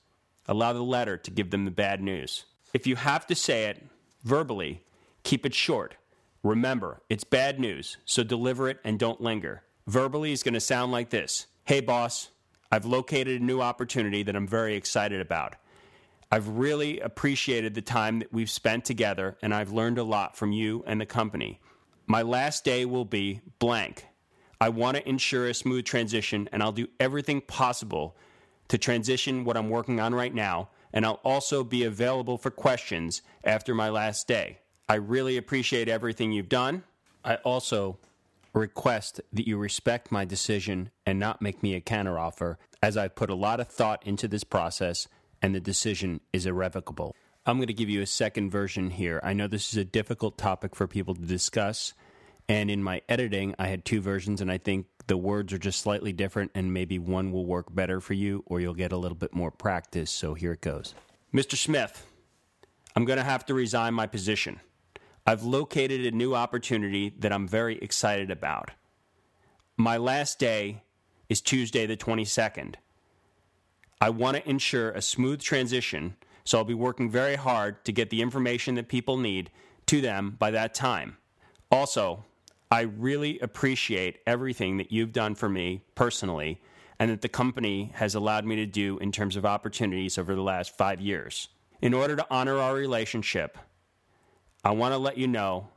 Allow 0.47 0.75
the 0.75 0.83
letter 0.83 1.17
to 1.17 1.31
give 1.31 1.51
them 1.51 1.65
the 1.65 1.73
bad 1.73 2.01
news. 2.01 2.45
If 2.73 2.87
you 2.87 2.95
have 2.97 3.27
to 3.27 3.35
say 3.35 3.65
it 3.65 3.85
verbally, 4.23 4.83
keep 5.25 5.45
it 5.45 5.55
short. 5.55 5.97
Remember, 6.45 7.03
it's 7.09 7.25
bad 7.25 7.59
news, 7.59 7.97
so 8.05 8.23
deliver 8.23 8.69
it 8.69 8.79
and 8.85 8.99
don't 8.99 9.21
linger. 9.21 9.65
Verbally 9.89 10.31
is 10.31 10.45
going 10.45 10.55
to 10.55 10.61
sound 10.61 10.93
like 10.93 11.11
this 11.11 11.47
Hey, 11.65 11.81
boss, 11.81 12.29
I've 12.71 12.85
located 12.85 13.41
a 13.41 13.45
new 13.45 13.61
opportunity 13.61 14.23
that 14.23 14.37
I'm 14.37 14.47
very 14.47 14.77
excited 14.77 15.21
about. 15.21 15.57
I've 16.31 16.49
really 16.49 17.01
appreciated 17.01 17.75
the 17.75 17.83
time 17.83 18.19
that 18.21 18.33
we've 18.33 18.51
spent 18.51 18.85
together, 18.85 19.37
and 19.43 19.55
I've 19.55 19.73
learned 19.73 19.99
a 19.99 20.05
lot 20.05 20.37
from 20.37 20.53
you 20.53 20.83
and 20.87 21.01
the 21.01 21.07
company. 21.07 21.61
My 22.07 22.23
last 22.23 22.65
day 22.65 22.85
will 22.85 23.05
be 23.05 23.41
blank. 23.59 24.07
I 24.61 24.69
want 24.69 24.97
to 24.97 25.09
ensure 25.09 25.49
a 25.49 25.55
smooth 25.55 25.85
transition, 25.85 26.49
and 26.53 26.63
I'll 26.63 26.73
do 26.73 26.89
everything 27.01 27.41
possible 27.41 28.17
to 28.69 28.79
transition 28.79 29.45
what 29.45 29.57
I'm 29.57 29.69
working 29.69 29.99
on 30.01 30.15
right 30.15 30.33
now, 30.33 30.71
and 30.93 31.05
I'll 31.05 31.21
also 31.25 31.65
be 31.65 31.83
available 31.83 32.39
for 32.39 32.51
questions 32.51 33.23
after 33.43 33.75
my 33.75 33.91
last 33.91 34.29
day. 34.29 34.59
I 34.89 34.95
really 34.95 35.37
appreciate 35.37 35.89
everything 35.89 36.31
you've 36.31 36.49
done. 36.49 36.85
I 37.25 37.37
also 37.37 37.99
request 38.53 39.21
that 39.33 39.47
you 39.47 39.59
respect 39.59 40.13
my 40.13 40.25
decision 40.25 40.91
and 41.05 41.19
not 41.19 41.43
make 41.43 41.63
me 41.63 41.75
a 41.75 41.81
counteroffer, 41.81 42.57
as 42.81 42.97
I've 42.97 43.17
put 43.17 43.31
a 43.31 43.35
lot 43.35 43.59
of 43.59 43.69
thought 43.69 44.07
into 44.07 44.29
this 44.29 44.45
process 44.45 45.09
and 45.43 45.55
the 45.55 45.61
decision 45.61 46.21
is 46.33 46.47
irrevocable. 46.47 47.15
I'm 47.49 47.59
going 47.59 47.69
to 47.69 47.75
give 47.75 47.89
you 47.89 48.03
a 48.03 48.07
second 48.07 48.51
version 48.51 48.91
here. 48.91 49.21
I 49.23 49.33
know 49.33 49.47
this 49.47 49.71
is 49.73 49.77
a 49.77 49.85
difficult 49.85 50.37
topic 50.37 50.75
for 50.75 50.89
people 50.89 51.15
to 51.15 51.21
discuss. 51.21 51.95
And 52.49 52.69
in 52.73 52.83
my 52.83 53.03
editing, 53.09 53.55
I 53.57 53.69
had 53.69 53.85
two 53.85 54.01
versions, 54.01 54.41
and 54.41 54.51
I 54.51 54.59
think 54.59 54.87
the 55.07 55.17
words 55.17 55.53
are 55.53 55.59
just 55.59 55.81
slightly 55.81 56.13
different, 56.13 56.51
and 56.57 56.73
maybe 56.73 56.99
one 56.99 57.31
will 57.31 57.47
work 57.47 57.73
better 57.73 58.01
for 58.01 58.15
you, 58.15 58.43
or 58.47 58.61
you'll 58.61 58.75
get 58.75 58.91
a 58.91 58.97
little 58.97 59.17
bit 59.17 59.33
more 59.33 59.53
practice. 59.53 60.11
So 60.11 60.35
here 60.35 60.53
it 60.53 60.61
goes 60.61 60.95
Mr. 61.33 61.57
Smith, 61.57 62.05
I'm 62.97 63.05
going 63.05 63.19
to 63.19 63.25
have 63.25 63.47
to 63.47 63.55
resign 63.55 63.95
my 63.95 64.07
position. 64.09 64.61
I've 65.25 65.45
located 65.45 66.05
a 66.05 66.17
new 66.17 66.35
opportunity 66.35 67.13
that 67.19 67.33
I'm 67.33 67.47
very 67.47 67.79
excited 67.79 68.31
about. 68.31 68.73
My 69.77 69.97
last 69.97 70.39
day 70.39 70.83
is 71.29 71.41
Tuesday, 71.41 71.87
the 71.87 71.97
22nd. 71.97 72.75
I 74.01 74.11
want 74.11 74.37
to 74.37 74.49
ensure 74.49 74.91
a 74.91 75.03
smooth 75.03 75.41
transition 75.41 76.17
so 76.47 76.59
I'll 76.59 76.65
be 76.65 76.75
working 76.75 77.11
very 77.11 77.35
hard 77.35 77.85
to 77.85 77.93
get 77.93 78.09
the 78.09 78.23
information 78.23 78.77
that 78.77 78.89
people 78.89 79.17
need 79.17 79.51
to 79.87 80.01
them 80.01 80.37
by 80.39 80.53
that 80.53 80.75
time. 80.75 81.17
Also, 81.73 82.25
I 82.71 82.83
really 82.83 83.41
appreciate 83.41 84.21
everything 84.27 84.77
that 84.77 84.93
you've 84.93 85.13
done 85.13 85.35
for 85.35 85.49
me 85.49 85.83
personally 85.97 86.61
and 87.01 87.11
that 87.11 87.21
the 87.21 87.29
company 87.29 87.91
has 87.97 88.15
allowed 88.15 88.45
me 88.45 88.57
to 88.57 88.67
do 88.67 88.97
in 88.99 89.11
terms 89.11 89.35
of 89.35 89.45
opportunities 89.45 90.19
over 90.19 90.37
the 90.37 90.43
last 90.43 90.77
five 90.77 91.01
years. 91.01 91.49
In 91.83 91.93
order 91.93 92.15
to 92.15 92.27
honor 92.31 92.59
our 92.59 92.75
relationship, 92.75 93.59
I 94.65 94.71
want 94.71 94.95
to 94.95 94.99
let 94.99 95.19
you 95.19 95.27
know 95.27 95.69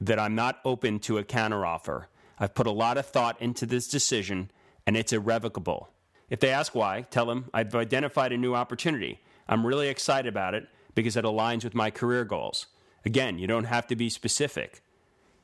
that 0.00 0.18
I'm 0.18 0.34
not 0.34 0.58
open 0.64 1.00
to 1.00 1.18
a 1.18 1.24
counteroffer. 1.24 2.06
I've 2.38 2.54
put 2.54 2.66
a 2.66 2.72
lot 2.72 2.96
of 2.96 3.04
thought 3.04 3.40
into 3.42 3.66
this 3.66 3.86
decision 3.86 4.50
and 4.86 4.96
it's 4.96 5.12
irrevocable. 5.12 5.90
If 6.30 6.40
they 6.40 6.50
ask 6.50 6.74
why, 6.74 7.02
tell 7.10 7.26
them 7.26 7.50
I've 7.52 7.74
identified 7.74 8.32
a 8.32 8.38
new 8.38 8.54
opportunity 8.54 9.20
I'm 9.48 9.66
really 9.66 9.88
excited 9.88 10.28
about 10.28 10.54
it 10.54 10.68
because 10.94 11.16
it 11.16 11.24
aligns 11.24 11.64
with 11.64 11.74
my 11.74 11.90
career 11.90 12.24
goals. 12.24 12.66
Again, 13.04 13.38
you 13.38 13.46
don't 13.46 13.64
have 13.64 13.86
to 13.86 13.96
be 13.96 14.10
specific. 14.10 14.82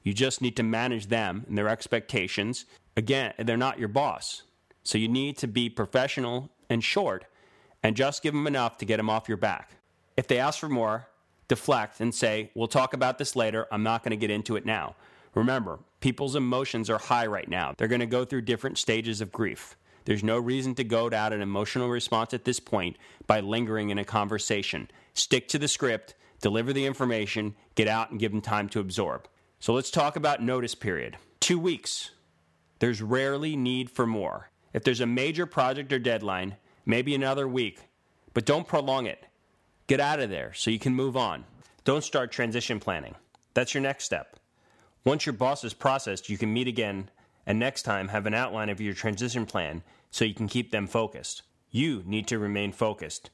You 0.02 0.12
just 0.12 0.42
need 0.42 0.56
to 0.56 0.62
manage 0.62 1.06
them 1.06 1.44
and 1.48 1.56
their 1.56 1.68
expectations. 1.68 2.66
Again, 2.96 3.32
they're 3.38 3.56
not 3.56 3.78
your 3.78 3.88
boss. 3.88 4.42
So 4.82 4.98
you 4.98 5.08
need 5.08 5.38
to 5.38 5.46
be 5.46 5.70
professional 5.70 6.50
and 6.68 6.84
short 6.84 7.24
and 7.82 7.96
just 7.96 8.22
give 8.22 8.34
them 8.34 8.46
enough 8.46 8.78
to 8.78 8.84
get 8.84 8.98
them 8.98 9.08
off 9.08 9.28
your 9.28 9.38
back. 9.38 9.76
If 10.16 10.26
they 10.26 10.38
ask 10.38 10.58
for 10.58 10.68
more, 10.68 11.08
deflect 11.48 12.00
and 12.00 12.14
say, 12.14 12.50
We'll 12.54 12.68
talk 12.68 12.92
about 12.94 13.18
this 13.18 13.34
later. 13.34 13.66
I'm 13.72 13.82
not 13.82 14.02
going 14.02 14.10
to 14.10 14.16
get 14.16 14.30
into 14.30 14.56
it 14.56 14.66
now. 14.66 14.94
Remember, 15.34 15.80
people's 16.00 16.36
emotions 16.36 16.88
are 16.90 16.98
high 16.98 17.26
right 17.26 17.48
now. 17.48 17.74
They're 17.76 17.88
going 17.88 18.00
to 18.00 18.06
go 18.06 18.24
through 18.24 18.42
different 18.42 18.78
stages 18.78 19.20
of 19.20 19.32
grief. 19.32 19.76
There's 20.04 20.24
no 20.24 20.38
reason 20.38 20.74
to 20.76 20.84
goad 20.84 21.14
out 21.14 21.32
an 21.32 21.40
emotional 21.40 21.88
response 21.88 22.34
at 22.34 22.44
this 22.44 22.60
point 22.60 22.96
by 23.26 23.40
lingering 23.40 23.90
in 23.90 23.98
a 23.98 24.04
conversation. 24.04 24.90
Stick 25.14 25.48
to 25.48 25.58
the 25.58 25.68
script, 25.68 26.14
deliver 26.40 26.72
the 26.72 26.86
information, 26.86 27.54
get 27.74 27.88
out 27.88 28.10
and 28.10 28.20
give 28.20 28.32
them 28.32 28.42
time 28.42 28.68
to 28.70 28.80
absorb. 28.80 29.28
So 29.60 29.72
let's 29.72 29.90
talk 29.90 30.16
about 30.16 30.42
notice 30.42 30.74
period. 30.74 31.16
Two 31.40 31.58
weeks. 31.58 32.10
There's 32.80 33.00
rarely 33.00 33.56
need 33.56 33.90
for 33.90 34.06
more. 34.06 34.50
If 34.74 34.84
there's 34.84 35.00
a 35.00 35.06
major 35.06 35.46
project 35.46 35.92
or 35.92 35.98
deadline, 35.98 36.56
maybe 36.84 37.14
another 37.14 37.48
week, 37.48 37.80
but 38.34 38.44
don't 38.44 38.66
prolong 38.66 39.06
it. 39.06 39.24
Get 39.86 40.00
out 40.00 40.20
of 40.20 40.28
there 40.28 40.52
so 40.54 40.70
you 40.70 40.78
can 40.78 40.94
move 40.94 41.16
on. 41.16 41.44
Don't 41.84 42.04
start 42.04 42.32
transition 42.32 42.80
planning. 42.80 43.14
That's 43.54 43.72
your 43.72 43.82
next 43.82 44.04
step. 44.04 44.36
Once 45.04 45.24
your 45.26 45.34
boss 45.34 45.64
is 45.64 45.74
processed, 45.74 46.28
you 46.28 46.36
can 46.36 46.52
meet 46.52 46.66
again 46.66 47.10
and 47.46 47.58
next 47.58 47.82
time 47.82 48.08
have 48.08 48.26
an 48.26 48.34
outline 48.34 48.68
of 48.68 48.80
your 48.80 48.94
transition 48.94 49.46
plan 49.46 49.82
so 50.10 50.24
you 50.24 50.34
can 50.34 50.48
keep 50.48 50.70
them 50.70 50.86
focused. 50.86 51.42
You 51.70 52.02
need 52.06 52.26
to 52.28 52.38
remain 52.38 52.72
focused. 52.72 53.30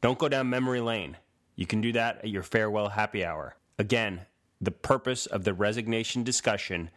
Don't 0.00 0.18
go 0.18 0.28
down 0.28 0.50
memory 0.50 0.80
lane. 0.80 1.16
You 1.54 1.66
can 1.66 1.80
do 1.80 1.92
that 1.92 2.18
at 2.18 2.28
your 2.28 2.42
farewell 2.42 2.90
happy 2.90 3.24
hour. 3.24 3.56
Again, 3.78 4.22
the 4.60 4.70
purpose 4.70 5.26
of 5.26 5.44
the 5.44 5.54
resignation 5.54 6.22
discussion, 6.22 6.90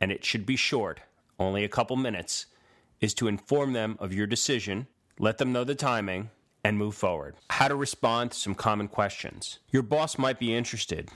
and 0.00 0.12
it 0.12 0.24
should 0.24 0.46
be 0.46 0.56
short, 0.56 1.00
only 1.38 1.64
a 1.64 1.68
couple 1.68 1.96
minutes, 1.96 2.46
is 3.00 3.14
to 3.14 3.28
inform 3.28 3.72
them 3.72 3.96
of 3.98 4.14
your 4.14 4.26
decision, 4.26 4.86
let 5.18 5.38
them 5.38 5.52
know 5.52 5.64
the 5.64 5.74
timing, 5.74 6.30
and 6.64 6.78
move 6.78 6.94
forward. 6.94 7.36
How 7.50 7.68
to 7.68 7.76
respond 7.76 8.32
to 8.32 8.38
some 8.38 8.54
common 8.54 8.88
questions. 8.88 9.58
Your 9.70 9.82
boss 9.82 10.18
might 10.18 10.38
be 10.38 10.54
interested. 10.54 11.10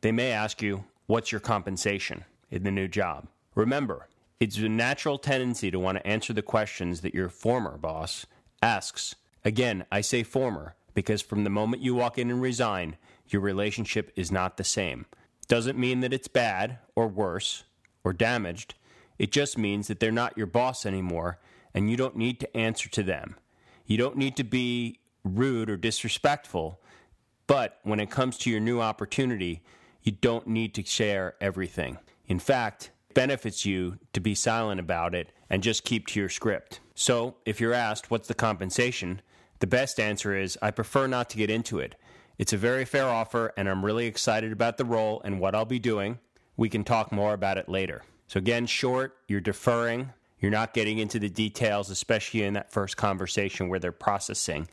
They 0.00 0.12
may 0.12 0.30
ask 0.30 0.62
you, 0.62 0.84
What's 1.06 1.30
your 1.30 1.40
compensation 1.40 2.24
in 2.50 2.64
the 2.64 2.72
new 2.72 2.88
job? 2.88 3.28
Remember, 3.54 4.08
it's 4.38 4.58
a 4.58 4.68
natural 4.68 5.18
tendency 5.18 5.70
to 5.70 5.78
want 5.78 5.98
to 5.98 6.06
answer 6.06 6.32
the 6.32 6.42
questions 6.42 7.00
that 7.00 7.14
your 7.14 7.28
former 7.28 7.78
boss 7.78 8.26
asks. 8.62 9.14
Again, 9.44 9.86
I 9.90 10.00
say 10.00 10.22
former 10.22 10.74
because 10.94 11.22
from 11.22 11.44
the 11.44 11.50
moment 11.50 11.82
you 11.82 11.94
walk 11.94 12.18
in 12.18 12.30
and 12.30 12.42
resign, 12.42 12.96
your 13.28 13.42
relationship 13.42 14.12
is 14.16 14.30
not 14.30 14.56
the 14.56 14.64
same. 14.64 15.06
Doesn't 15.48 15.78
mean 15.78 16.00
that 16.00 16.12
it's 16.12 16.28
bad 16.28 16.78
or 16.94 17.06
worse 17.06 17.64
or 18.04 18.12
damaged. 18.12 18.74
It 19.18 19.32
just 19.32 19.56
means 19.56 19.88
that 19.88 20.00
they're 20.00 20.12
not 20.12 20.36
your 20.36 20.46
boss 20.46 20.84
anymore 20.84 21.38
and 21.74 21.90
you 21.90 21.96
don't 21.96 22.16
need 22.16 22.40
to 22.40 22.56
answer 22.56 22.88
to 22.90 23.02
them. 23.02 23.36
You 23.86 23.96
don't 23.96 24.16
need 24.16 24.36
to 24.36 24.44
be 24.44 24.98
rude 25.24 25.70
or 25.70 25.76
disrespectful, 25.76 26.80
but 27.46 27.78
when 27.84 28.00
it 28.00 28.10
comes 28.10 28.38
to 28.38 28.50
your 28.50 28.60
new 28.60 28.80
opportunity, 28.80 29.62
you 30.02 30.12
don't 30.12 30.46
need 30.46 30.74
to 30.74 30.84
share 30.84 31.34
everything. 31.40 31.98
In 32.26 32.38
fact, 32.38 32.90
benefits 33.16 33.64
you 33.64 33.98
to 34.12 34.20
be 34.20 34.34
silent 34.34 34.78
about 34.78 35.14
it 35.14 35.32
and 35.48 35.62
just 35.62 35.84
keep 35.84 36.06
to 36.06 36.20
your 36.20 36.28
script. 36.28 36.80
So, 36.94 37.36
if 37.46 37.62
you're 37.62 37.72
asked 37.72 38.10
what's 38.10 38.28
the 38.28 38.34
compensation, 38.34 39.22
the 39.60 39.66
best 39.66 39.98
answer 39.98 40.36
is 40.36 40.58
I 40.60 40.70
prefer 40.70 41.06
not 41.06 41.30
to 41.30 41.38
get 41.38 41.48
into 41.48 41.78
it. 41.78 41.94
It's 42.36 42.52
a 42.52 42.58
very 42.58 42.84
fair 42.84 43.06
offer, 43.06 43.54
and 43.56 43.70
I'm 43.70 43.82
really 43.82 44.04
excited 44.04 44.52
about 44.52 44.76
the 44.76 44.84
role 44.84 45.22
and 45.24 45.40
what 45.40 45.54
I'll 45.54 45.64
be 45.64 45.78
doing. 45.78 46.18
We 46.58 46.68
can 46.68 46.84
talk 46.84 47.10
more 47.10 47.32
about 47.32 47.56
it 47.56 47.70
later. 47.70 48.02
So, 48.28 48.36
again, 48.36 48.66
short, 48.66 49.16
you're 49.28 49.40
deferring, 49.40 50.12
you're 50.38 50.50
not 50.50 50.74
getting 50.74 50.98
into 50.98 51.18
the 51.18 51.30
details, 51.30 51.88
especially 51.88 52.42
in 52.42 52.52
that 52.52 52.70
first 52.70 52.98
conversation 52.98 53.70
where 53.70 53.78
they're 53.78 53.92
processing. 53.92 54.68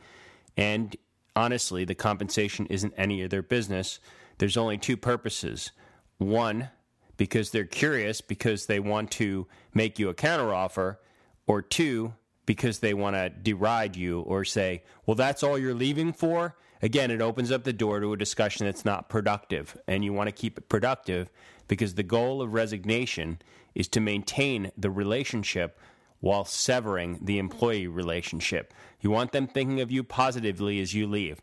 And 0.57 0.97
honestly, 1.33 1.85
the 1.85 1.95
compensation 1.95 2.65
isn't 2.65 2.93
any 2.97 3.21
of 3.21 3.29
their 3.29 3.41
business. 3.41 4.01
There's 4.39 4.57
only 4.57 4.77
two 4.77 4.97
purposes. 4.97 5.71
One, 6.17 6.71
because 7.17 7.51
they're 7.51 7.65
curious 7.65 8.21
because 8.21 8.65
they 8.65 8.79
want 8.79 9.11
to 9.11 9.47
make 9.73 9.99
you 9.99 10.09
a 10.09 10.13
counteroffer, 10.13 10.97
or 11.45 11.61
two, 11.61 12.13
because 12.45 12.79
they 12.79 12.93
want 12.93 13.15
to 13.15 13.29
deride 13.29 13.95
you 13.95 14.21
or 14.21 14.45
say, 14.45 14.83
well, 15.05 15.15
that's 15.15 15.43
all 15.43 15.57
you're 15.57 15.73
leaving 15.73 16.13
for. 16.13 16.55
Again, 16.81 17.11
it 17.11 17.21
opens 17.21 17.51
up 17.51 17.63
the 17.63 17.73
door 17.73 17.99
to 17.99 18.13
a 18.13 18.17
discussion 18.17 18.65
that's 18.65 18.85
not 18.85 19.09
productive, 19.09 19.77
and 19.87 20.03
you 20.03 20.11
want 20.11 20.27
to 20.27 20.31
keep 20.33 20.57
it 20.57 20.67
productive 20.67 21.29
because 21.67 21.95
the 21.95 22.03
goal 22.03 22.41
of 22.41 22.53
resignation 22.53 23.39
is 23.73 23.87
to 23.89 24.01
maintain 24.01 24.71
the 24.77 24.89
relationship 24.89 25.79
while 26.19 26.45
severing 26.45 27.19
the 27.21 27.39
employee 27.39 27.87
relationship. 27.87 28.73
You 28.99 29.09
want 29.11 29.31
them 29.31 29.47
thinking 29.47 29.81
of 29.81 29.91
you 29.91 30.03
positively 30.03 30.81
as 30.81 30.93
you 30.93 31.07
leave, 31.07 31.41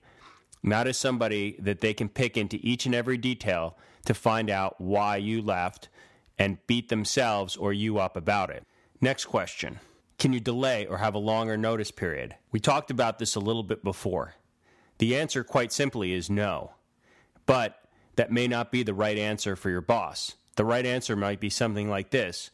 not 0.62 0.86
as 0.86 0.98
somebody 0.98 1.56
that 1.58 1.80
they 1.80 1.94
can 1.94 2.08
pick 2.08 2.36
into 2.36 2.58
each 2.62 2.86
and 2.86 2.94
every 2.94 3.16
detail 3.16 3.76
to 4.04 4.14
find 4.14 4.50
out 4.50 4.80
why 4.80 5.16
you 5.16 5.42
left 5.42 5.88
and 6.38 6.64
beat 6.66 6.88
themselves 6.88 7.56
or 7.56 7.72
you 7.72 7.98
up 7.98 8.16
about 8.16 8.50
it. 8.50 8.64
Next 9.00 9.26
question 9.26 9.80
Can 10.18 10.32
you 10.32 10.40
delay 10.40 10.86
or 10.86 10.98
have 10.98 11.14
a 11.14 11.18
longer 11.18 11.56
notice 11.56 11.90
period? 11.90 12.36
We 12.50 12.60
talked 12.60 12.90
about 12.90 13.18
this 13.18 13.34
a 13.34 13.40
little 13.40 13.62
bit 13.62 13.84
before. 13.84 14.34
The 14.98 15.16
answer, 15.16 15.44
quite 15.44 15.72
simply, 15.72 16.12
is 16.12 16.28
no. 16.28 16.72
But 17.46 17.82
that 18.16 18.30
may 18.30 18.46
not 18.46 18.70
be 18.70 18.82
the 18.82 18.94
right 18.94 19.16
answer 19.16 19.56
for 19.56 19.70
your 19.70 19.80
boss. 19.80 20.34
The 20.56 20.64
right 20.64 20.84
answer 20.84 21.16
might 21.16 21.40
be 21.40 21.48
something 21.50 21.88
like 21.88 22.10
this 22.10 22.50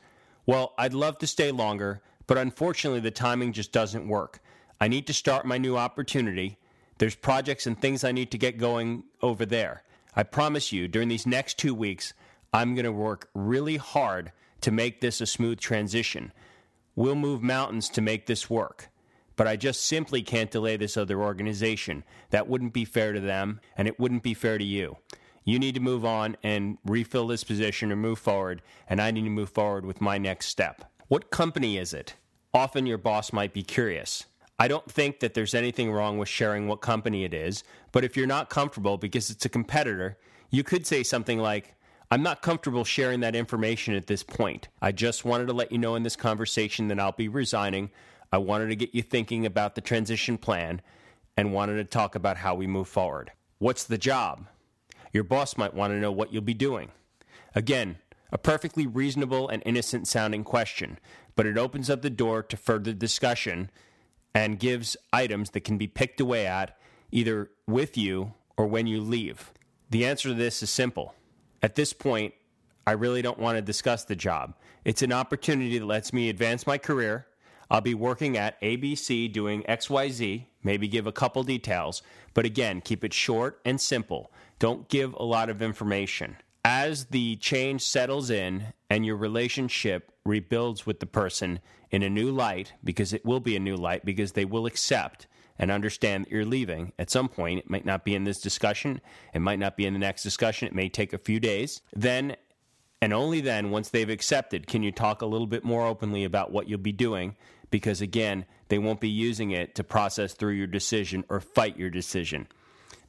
Well, 0.47 0.75
I'd 0.79 0.95
love 0.95 1.19
to 1.19 1.27
stay 1.27 1.51
longer, 1.51 2.03
but 2.27 2.39
unfortunately, 2.39 3.01
the 3.01 3.11
timing 3.11 3.53
just 3.53 3.73
doesn't 3.73 4.09
work. 4.09 4.41
I 4.81 4.89
need 4.89 5.07
to 5.07 5.13
start 5.13 5.47
my 5.47 5.59
new 5.59 5.77
opportunity. 5.77 6.59
There's 6.99 7.15
projects 7.15 7.67
and 7.67 7.81
things 7.81 8.05
I 8.05 8.13
need 8.13 8.31
to 8.31 8.39
get 8.39 8.59
going 8.59 9.05
over 9.23 9.45
there. 9.45 9.83
I 10.17 10.23
promise 10.23 10.73
you, 10.73 10.89
during 10.89 11.09
these 11.09 11.27
next 11.27 11.59
two 11.59 11.75
weeks, 11.75 12.15
I'm 12.53 12.75
going 12.75 12.87
to 12.87 12.93
work 12.93 13.29
really 13.35 13.77
hard 13.77 14.33
to 14.63 14.71
make 14.71 15.01
this 15.03 15.21
a 15.21 15.27
smooth 15.27 15.61
transition. 15.61 16.33
We'll 16.95 17.15
move 17.15 17.43
mountains 17.43 17.91
to 17.91 18.01
make 18.01 18.27
this 18.27 18.49
work. 18.49 18.89
But 19.37 19.47
I 19.47 19.57
just 19.57 19.83
simply 19.83 20.23
can't 20.23 20.51
delay 20.51 20.79
this 20.79 20.97
other 20.97 21.21
organization. 21.21 22.03
That 22.31 22.49
wouldn't 22.49 22.73
be 22.73 22.87
fair 22.87 23.13
to 23.13 23.21
them, 23.21 23.61
and 23.77 23.87
it 23.87 24.01
wouldn't 24.01 24.23
be 24.23 24.33
fair 24.33 24.57
to 24.57 24.65
you. 24.65 24.97
You 25.45 25.59
need 25.59 25.75
to 25.75 25.81
move 25.81 26.07
on 26.07 26.39
and 26.43 26.79
refill 26.87 27.27
this 27.27 27.45
position 27.45 27.93
or 27.93 27.97
move 27.97 28.19
forward, 28.19 28.63
and 28.89 29.01
I 29.01 29.11
need 29.11 29.25
to 29.25 29.31
move 29.31 29.51
forward 29.51 29.85
with 29.85 30.01
my 30.01 30.17
next 30.17 30.47
step. 30.47 30.91
What 31.09 31.31
company 31.31 31.77
is 31.77 31.93
it? 31.93 32.15
Often 32.55 32.87
your 32.87 32.97
boss 32.97 33.35
might 33.35 33.53
be 33.53 33.63
curious. 33.63 34.25
I 34.59 34.69
don't 34.69 34.91
think 34.91 35.21
that 35.21 35.35
there's 35.35 35.55
anything 35.55 35.93
wrong 35.93 36.17
with 36.17 36.29
sharing 36.29 36.67
what 36.67 36.81
company 36.81 37.25
it 37.25 37.35
is, 37.35 37.63
but 37.93 38.05
if 38.05 38.17
you're 38.17 38.27
not 38.27 38.49
comfortable 38.49 38.97
because 38.97 39.29
it's 39.29 39.45
a 39.45 39.51
competitor, 39.51 40.17
you 40.51 40.63
could 40.63 40.87
say 40.87 41.03
something 41.03 41.39
like, 41.39 41.75
I'm 42.11 42.23
not 42.23 42.41
comfortable 42.41 42.85
sharing 42.85 43.21
that 43.21 43.37
information 43.37 43.95
at 43.95 44.07
this 44.07 44.23
point. 44.23 44.69
I 44.81 44.93
just 44.93 45.25
wanted 45.25 45.49
to 45.49 45.53
let 45.53 45.73
you 45.73 45.79
know 45.79 45.95
in 45.95 46.05
this 46.05 46.17
conversation 46.17 46.89
that 46.89 47.01
I'll 47.01 47.13
be 47.13 47.29
resigning. 47.29 47.91
I 48.33 48.39
wanted 48.39 48.69
to 48.69 48.77
get 48.77 48.95
you 48.95 49.03
thinking 49.03 49.45
about 49.45 49.75
the 49.75 49.81
transition 49.81 50.39
plan 50.39 50.81
and 51.37 51.53
wanted 51.53 51.77
to 51.77 51.85
talk 51.85 52.15
about 52.15 52.39
how 52.39 52.55
we 52.55 52.67
move 52.67 52.89
forward. 52.89 53.33
What's 53.59 53.85
the 53.85 53.99
job? 53.99 54.47
Your 55.13 55.25
boss 55.25 55.57
might 55.57 55.75
want 55.75 55.93
to 55.93 55.99
know 55.99 56.13
what 56.13 56.33
you'll 56.33 56.43
be 56.43 56.55
doing. 56.55 56.91
Again, 57.55 57.99
a 58.33 58.39
perfectly 58.39 58.87
reasonable 58.87 59.49
and 59.49 59.63
innocent 59.67 60.09
sounding 60.09 60.45
question, 60.45 60.99
but 61.35 61.47
it 61.47 61.59
opens 61.59 61.91
up 61.91 62.03
the 62.03 62.11
door 62.11 62.43
to 62.43 62.57
further 62.57 62.93
discussion 62.93 63.71
and 64.37 64.59
gives 64.59 64.99
items 65.15 65.49
that 65.53 65.65
can 65.65 65.79
be 65.79 65.87
picked 65.87 66.21
away 66.21 66.47
at 66.47 66.77
either 67.11 67.51
with 67.67 67.97
you 67.97 68.35
or 68.59 68.67
when 68.67 68.87
you 68.87 69.01
leave. 69.01 69.51
The 69.89 70.05
answer 70.05 70.29
to 70.29 70.35
this 70.35 70.63
is 70.63 70.69
simple. 70.69 71.15
At 71.63 71.75
this 71.75 71.95
point, 71.95 72.35
I 72.87 72.93
really 72.93 73.23
don't 73.23 73.39
want 73.39 73.57
to 73.57 73.63
discuss 73.63 74.05
the 74.05 74.15
job. 74.15 74.55
It's 74.85 75.01
an 75.01 75.11
opportunity 75.11 75.79
that 75.79 75.87
lets 75.87 76.13
me 76.13 76.29
advance 76.29 76.67
my 76.67 76.77
career. 76.77 77.27
I'll 77.71 77.81
be 77.81 77.95
working 77.95 78.37
at 78.37 78.61
ABC 78.61 79.33
doing 79.33 79.63
XYZ, 79.63 80.45
maybe 80.63 80.87
give 80.87 81.07
a 81.07 81.13
couple 81.13 81.43
details, 81.43 82.03
but 82.35 82.45
again, 82.45 82.83
keep 82.83 83.05
it 83.05 83.15
short 83.15 83.63
and 83.65 83.81
simple. 83.81 84.31
Don't 84.59 84.87
give 84.91 85.15
a 85.15 85.25
lot 85.25 85.49
of 85.49 85.63
information. 85.63 86.37
As 86.69 87.05
the 87.05 87.37
change 87.37 87.83
settles 87.83 88.29
in 88.29 88.73
and 88.91 89.07
your 89.07 89.15
relationship 89.15 90.11
rebuilds 90.25 90.85
with 90.85 90.99
the 90.99 91.07
person, 91.07 91.61
in 91.93 92.03
a 92.03 92.11
new 92.11 92.33
light, 92.33 92.73
because 92.83 93.13
it 93.13 93.25
will 93.25 93.39
be 93.39 93.55
a 93.55 93.61
new 93.61 93.77
light, 93.77 94.05
because 94.05 94.33
they 94.33 94.45
will 94.45 94.67
accept 94.67 95.29
and 95.61 95.71
understand 95.71 96.25
that 96.25 96.33
you're 96.33 96.45
leaving 96.45 96.93
at 96.99 97.09
some 97.09 97.29
point. 97.29 97.61
It 97.61 97.71
might 97.71 97.85
not 97.85 98.05
be 98.05 98.17
in 98.17 98.25
this 98.25 98.41
discussion, 98.41 99.01
it 99.33 99.39
might 99.39 99.61
not 99.61 99.77
be 99.77 99.87
in 99.87 99.93
the 99.93 100.01
next 100.01 100.25
discussion, 100.25 100.67
it 100.67 100.75
may 100.75 100.89
take 100.89 101.13
a 101.13 101.19
few 101.19 101.39
days. 101.39 101.83
Then, 101.95 102.35
and 103.01 103.13
only 103.13 103.41
then, 103.41 103.71
once 103.71 103.91
they've 103.91 104.11
accepted, 104.11 104.67
can 104.67 104.83
you 104.83 104.91
talk 104.91 105.23
a 105.23 105.27
little 105.27 105.47
bit 105.47 105.63
more 105.63 105.87
openly 105.87 106.25
about 106.25 106.51
what 106.51 106.69
you'll 106.69 106.81
be 106.81 106.91
doing, 106.91 107.37
because 107.71 108.01
again, 108.01 108.45
they 108.71 108.79
won't 108.79 109.01
be 109.01 109.09
using 109.09 109.53
it 109.53 109.77
to 109.77 109.85
process 109.85 110.33
through 110.33 110.55
your 110.55 110.67
decision 110.67 111.23
or 111.29 111.39
fight 111.39 111.79
your 111.79 111.91
decision. 111.91 112.49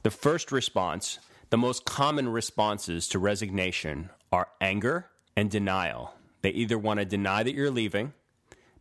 The 0.04 0.12
first 0.12 0.52
response 0.52 1.18
The 1.50 1.56
most 1.56 1.86
common 1.86 2.28
responses 2.28 3.08
to 3.08 3.18
resignation 3.18 4.10
are 4.30 4.48
anger 4.60 5.06
and 5.34 5.50
denial. 5.50 6.12
They 6.42 6.50
either 6.50 6.78
want 6.78 7.00
to 7.00 7.06
deny 7.06 7.42
that 7.42 7.54
you're 7.54 7.70
leaving 7.70 8.12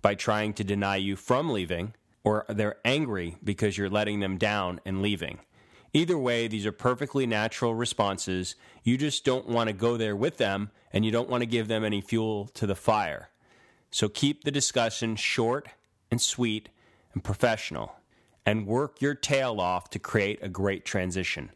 by 0.02 0.16
trying 0.16 0.54
to 0.56 0.66
deny 0.66 0.98
you 0.98 1.16
from 1.16 1.50
leaving, 1.50 1.94
or 2.26 2.46
they're 2.50 2.76
angry 2.84 3.38
because 3.42 3.78
you're 3.78 3.90
letting 3.90 4.20
them 4.20 4.38
down 4.38 4.82
and 4.86 5.02
leaving. 5.02 5.40
Either 5.94 6.18
way, 6.18 6.50
these 6.50 6.66
are 6.66 6.74
perfectly 6.74 7.26
natural 7.26 7.74
responses. 7.74 8.56
You 8.84 8.98
just 8.98 9.24
don't 9.24 9.48
want 9.48 9.70
to 9.70 9.74
go 9.74 9.96
there 9.96 10.16
with 10.16 10.36
them 10.36 10.70
and 10.92 11.06
you 11.06 11.12
don't 11.12 11.30
want 11.30 11.44
to 11.44 11.48
give 11.48 11.70
them 11.70 11.86
any 11.86 12.02
fuel 12.02 12.50
to 12.56 12.68
the 12.68 12.76
fire. 12.76 13.30
So 13.92 14.10
keep 14.10 14.44
the 14.44 14.52
discussion 14.52 15.16
short 15.16 15.70
and 16.12 16.22
sweet 16.22 16.68
and 17.14 17.24
professional 17.24 17.96
and 18.46 18.68
work 18.68 19.02
your 19.02 19.16
tail 19.16 19.62
off 19.62 19.90
to 19.92 20.00
create 20.00 20.40
a 20.42 20.50
great 20.50 20.84
transition. 20.84 21.52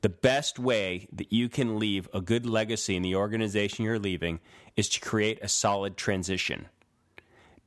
The 0.00 0.08
best 0.08 0.58
way 0.58 1.08
that 1.12 1.32
you 1.32 1.48
can 1.48 1.78
leave 1.78 2.08
a 2.14 2.20
good 2.20 2.46
legacy 2.46 2.94
in 2.94 3.02
the 3.02 3.16
organization 3.16 3.84
you're 3.84 3.98
leaving 3.98 4.38
is 4.76 4.88
to 4.90 5.00
create 5.00 5.40
a 5.42 5.48
solid 5.48 5.96
transition. 5.96 6.66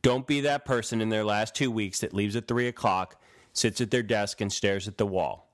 Don't 0.01 0.25
be 0.25 0.41
that 0.41 0.63
person 0.65 1.01
in 1.01 1.09
their 1.09 1.25
last 1.25 1.53
two 1.53 1.69
weeks 1.69 1.99
that 1.99 2.13
leaves 2.13 2.35
at 2.35 2.47
3 2.47 2.67
o'clock, 2.67 3.21
sits 3.51 3.81
at 3.81 3.91
their 3.91 4.01
desk, 4.01 4.39
and 4.39 4.51
stares 4.51 4.87
at 4.87 4.97
the 4.97 5.05
wall. 5.05 5.51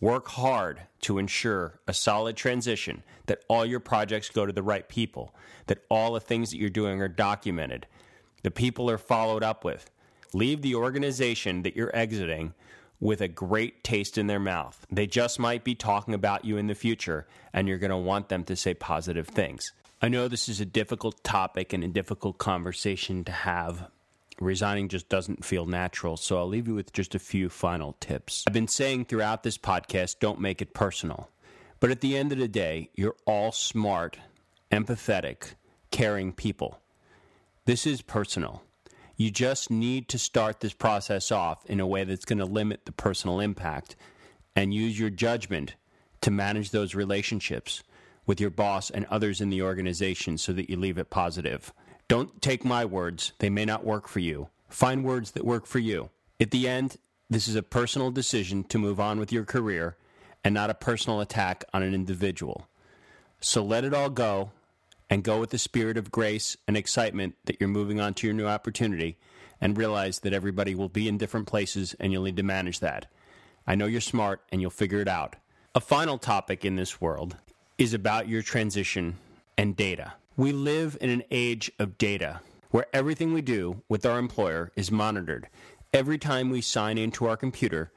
Work 0.00 0.28
hard 0.28 0.82
to 1.02 1.18
ensure 1.18 1.80
a 1.88 1.94
solid 1.94 2.36
transition, 2.36 3.02
that 3.26 3.44
all 3.48 3.64
your 3.64 3.80
projects 3.80 4.28
go 4.28 4.44
to 4.44 4.52
the 4.52 4.62
right 4.62 4.88
people, 4.88 5.34
that 5.66 5.84
all 5.88 6.12
the 6.12 6.20
things 6.20 6.50
that 6.50 6.58
you're 6.58 6.68
doing 6.68 7.00
are 7.00 7.08
documented, 7.08 7.86
the 8.42 8.50
people 8.50 8.90
are 8.90 8.98
followed 8.98 9.42
up 9.42 9.64
with. 9.64 9.90
Leave 10.34 10.62
the 10.62 10.74
organization 10.74 11.62
that 11.62 11.76
you're 11.76 11.94
exiting 11.96 12.52
with 13.02 13.20
a 13.20 13.26
great 13.26 13.82
taste 13.82 14.16
in 14.16 14.28
their 14.28 14.38
mouth. 14.38 14.86
They 14.88 15.08
just 15.08 15.40
might 15.40 15.64
be 15.64 15.74
talking 15.74 16.14
about 16.14 16.44
you 16.44 16.56
in 16.56 16.68
the 16.68 16.74
future, 16.76 17.26
and 17.52 17.66
you're 17.66 17.78
going 17.78 17.90
to 17.90 17.96
want 17.96 18.28
them 18.28 18.44
to 18.44 18.54
say 18.54 18.74
positive 18.74 19.26
things. 19.26 19.72
I 20.00 20.08
know 20.08 20.28
this 20.28 20.48
is 20.48 20.60
a 20.60 20.64
difficult 20.64 21.24
topic 21.24 21.72
and 21.72 21.82
a 21.82 21.88
difficult 21.88 22.38
conversation 22.38 23.24
to 23.24 23.32
have. 23.32 23.90
Resigning 24.40 24.88
just 24.88 25.08
doesn't 25.08 25.44
feel 25.44 25.66
natural, 25.66 26.16
so 26.16 26.38
I'll 26.38 26.46
leave 26.46 26.68
you 26.68 26.76
with 26.76 26.92
just 26.92 27.16
a 27.16 27.18
few 27.18 27.48
final 27.48 27.96
tips. 27.98 28.44
I've 28.46 28.54
been 28.54 28.68
saying 28.68 29.06
throughout 29.06 29.42
this 29.42 29.58
podcast 29.58 30.20
don't 30.20 30.40
make 30.40 30.62
it 30.62 30.72
personal. 30.72 31.28
But 31.80 31.90
at 31.90 32.02
the 32.02 32.16
end 32.16 32.30
of 32.30 32.38
the 32.38 32.46
day, 32.46 32.90
you're 32.94 33.16
all 33.26 33.50
smart, 33.50 34.16
empathetic, 34.70 35.54
caring 35.90 36.32
people. 36.32 36.78
This 37.64 37.84
is 37.84 38.00
personal. 38.00 38.62
You 39.22 39.30
just 39.30 39.70
need 39.70 40.08
to 40.08 40.18
start 40.18 40.58
this 40.58 40.72
process 40.72 41.30
off 41.30 41.64
in 41.66 41.78
a 41.78 41.86
way 41.86 42.02
that's 42.02 42.24
going 42.24 42.40
to 42.40 42.44
limit 42.44 42.86
the 42.86 42.90
personal 42.90 43.38
impact 43.38 43.94
and 44.56 44.74
use 44.74 44.98
your 44.98 45.10
judgment 45.10 45.76
to 46.22 46.32
manage 46.32 46.72
those 46.72 46.96
relationships 46.96 47.84
with 48.26 48.40
your 48.40 48.50
boss 48.50 48.90
and 48.90 49.06
others 49.06 49.40
in 49.40 49.48
the 49.48 49.62
organization 49.62 50.38
so 50.38 50.52
that 50.52 50.68
you 50.68 50.76
leave 50.76 50.98
it 50.98 51.08
positive. 51.08 51.72
Don't 52.08 52.42
take 52.42 52.64
my 52.64 52.84
words, 52.84 53.32
they 53.38 53.48
may 53.48 53.64
not 53.64 53.84
work 53.84 54.08
for 54.08 54.18
you. 54.18 54.48
Find 54.68 55.04
words 55.04 55.30
that 55.30 55.44
work 55.44 55.66
for 55.66 55.78
you. 55.78 56.10
At 56.40 56.50
the 56.50 56.66
end, 56.66 56.96
this 57.30 57.46
is 57.46 57.54
a 57.54 57.62
personal 57.62 58.10
decision 58.10 58.64
to 58.64 58.76
move 58.76 58.98
on 58.98 59.20
with 59.20 59.30
your 59.30 59.44
career 59.44 59.96
and 60.42 60.52
not 60.52 60.68
a 60.68 60.74
personal 60.74 61.20
attack 61.20 61.62
on 61.72 61.84
an 61.84 61.94
individual. 61.94 62.66
So 63.40 63.62
let 63.62 63.84
it 63.84 63.94
all 63.94 64.10
go 64.10 64.50
and 65.12 65.22
go 65.22 65.38
with 65.38 65.50
the 65.50 65.58
spirit 65.58 65.98
of 65.98 66.10
grace 66.10 66.56
and 66.66 66.74
excitement 66.74 67.34
that 67.44 67.60
you're 67.60 67.68
moving 67.68 68.00
on 68.00 68.14
to 68.14 68.26
your 68.26 68.32
new 68.32 68.46
opportunity 68.46 69.18
and 69.60 69.76
realize 69.76 70.20
that 70.20 70.32
everybody 70.32 70.74
will 70.74 70.88
be 70.88 71.06
in 71.06 71.18
different 71.18 71.46
places 71.46 71.94
and 72.00 72.10
you'll 72.10 72.22
need 72.22 72.38
to 72.38 72.42
manage 72.42 72.80
that. 72.80 73.04
I 73.66 73.74
know 73.74 73.84
you're 73.84 74.00
smart 74.00 74.40
and 74.50 74.62
you'll 74.62 74.70
figure 74.70 75.00
it 75.00 75.08
out. 75.08 75.36
A 75.74 75.80
final 75.80 76.16
topic 76.16 76.64
in 76.64 76.76
this 76.76 76.98
world 76.98 77.36
is 77.76 77.92
about 77.92 78.26
your 78.26 78.40
transition 78.40 79.18
and 79.58 79.76
data. 79.76 80.14
We 80.38 80.50
live 80.50 80.96
in 80.98 81.10
an 81.10 81.24
age 81.30 81.70
of 81.78 81.98
data 81.98 82.40
where 82.70 82.86
everything 82.94 83.34
we 83.34 83.42
do 83.42 83.82
with 83.90 84.06
our 84.06 84.18
employer 84.18 84.72
is 84.76 84.90
monitored. 84.90 85.46
Every 85.92 86.16
time 86.16 86.48
we 86.48 86.62
sign 86.62 86.96
into 86.96 87.26
our 87.26 87.36
computer, 87.36 87.92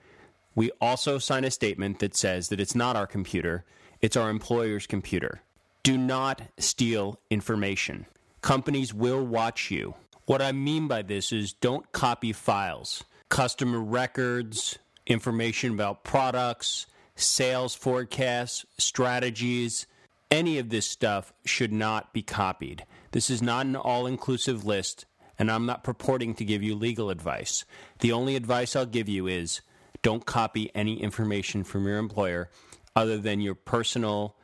we 0.54 0.70
also 0.82 1.18
sign 1.20 1.46
a 1.46 1.52
statement 1.52 2.00
that 2.00 2.14
says 2.14 2.50
that 2.50 2.60
it's 2.60 2.76
not 2.76 2.98
our 2.98 3.08
computer, 3.08 3.64
it's 4.02 4.18
our 4.18 4.30
employer's 4.30 4.86
computer. 4.86 5.40
Do 5.86 6.00
not 6.00 6.42
steal 6.58 7.20
information. 7.30 8.08
Companies 8.42 8.92
will 8.92 9.24
watch 9.24 9.70
you. 9.70 9.94
What 10.26 10.42
I 10.42 10.52
mean 10.52 10.88
by 10.88 11.04
this 11.04 11.32
is 11.32 11.54
don't 11.54 11.92
copy 11.92 12.34
files, 12.34 13.04
customer 13.30 13.80
records, 13.80 14.80
information 15.06 15.74
about 15.74 16.04
products, 16.04 16.88
sales 17.16 17.76
forecasts, 17.76 18.66
strategies. 18.80 19.86
Any 20.32 20.58
of 20.58 20.70
this 20.70 20.88
stuff 20.88 21.32
should 21.46 21.72
not 21.72 22.14
be 22.14 22.24
copied. 22.24 22.84
This 23.12 23.30
is 23.30 23.44
not 23.44 23.68
an 23.68 23.76
all 23.76 24.08
inclusive 24.08 24.66
list, 24.66 25.06
and 25.38 25.52
I'm 25.52 25.68
not 25.68 25.84
purporting 25.84 26.34
to 26.34 26.44
give 26.44 26.64
you 26.64 26.74
legal 26.74 27.12
advice. 27.12 27.64
The 28.00 28.12
only 28.12 28.36
advice 28.36 28.76
I'll 28.76 28.88
give 28.88 29.08
you 29.08 29.28
is 29.28 29.62
don't 30.02 30.26
copy 30.26 30.72
any 30.74 31.00
information 31.00 31.64
from 31.64 31.86
your 31.86 32.00
employer 32.00 32.50
other 32.96 33.20
than 33.20 33.40
your 33.40 33.54
personal 33.54 34.36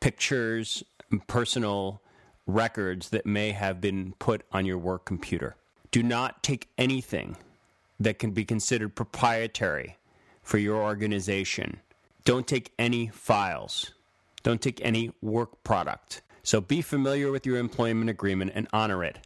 pictures, 0.00 0.82
personal 1.26 2.02
records 2.46 3.10
that 3.10 3.26
may 3.26 3.52
have 3.52 3.80
been 3.80 4.14
put 4.18 4.42
on 4.52 4.66
your 4.66 4.78
work 4.78 5.04
computer. 5.04 5.56
Do 5.90 6.02
not 6.02 6.42
take 6.42 6.68
anything 6.78 7.36
that 7.98 8.18
can 8.18 8.30
be 8.30 8.44
considered 8.44 8.94
proprietary 8.96 9.96
for 10.42 10.58
your 10.58 10.82
organization. 10.82 11.80
Don't 12.24 12.46
take 12.46 12.72
any 12.78 13.08
files. 13.08 13.92
Don't 14.42 14.60
take 14.60 14.80
any 14.82 15.12
work 15.20 15.62
product. 15.64 16.22
So 16.42 16.60
be 16.60 16.80
familiar 16.80 17.30
with 17.30 17.44
your 17.44 17.58
employment 17.58 18.08
agreement 18.08 18.52
and 18.54 18.66
honor 18.72 19.04
it. 19.04 19.18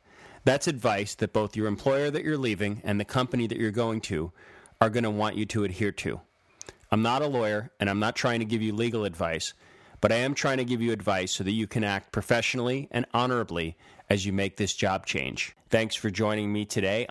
That's 0.45 0.67
advice 0.67 1.15
that 1.17 1.33
both 1.33 1.57
your 1.57 1.67
employer 1.67 2.11
that 2.11 2.25
you're 2.25 2.37
leaving 2.37 2.83
and 2.85 3.01
the 3.01 3.05
company 3.05 3.47
that 3.47 3.59
you're 3.59 3.71
going 3.71 4.01
to 4.03 4.33
are 4.81 4.91
going 4.91 5.05
to 5.05 5.11
want 5.11 5.37
you 5.37 5.47
to 5.47 5.65
adhere 5.65 5.93
to. 5.93 6.21
I'm 6.91 7.03
not 7.03 7.23
a 7.23 7.27
lawyer 7.27 7.71
and 7.81 7.89
I'm 7.89 8.01
not 8.01 8.17
trying 8.17 8.41
to 8.41 8.45
give 8.45 8.61
you 8.61 8.75
legal 8.75 9.05
advice, 9.05 9.55
but 10.05 10.13
I 10.13 10.17
am 10.17 10.35
trying 10.35 10.59
to 10.59 10.67
give 10.67 10.83
you 10.83 10.93
advice 10.93 11.33
so 11.33 11.45
that 11.45 11.53
you 11.53 11.67
can 11.67 11.83
act 11.83 12.13
professionally 12.13 12.89
and 12.91 13.07
honorably 13.15 13.75
as 14.11 14.27
you 14.27 14.35
make 14.35 14.59
this 14.59 14.75
job 14.75 15.07
change. 15.07 15.57
Thanks 15.71 15.95
for 15.95 16.11
joining 16.11 16.53
me 16.53 16.67
today 16.67 17.07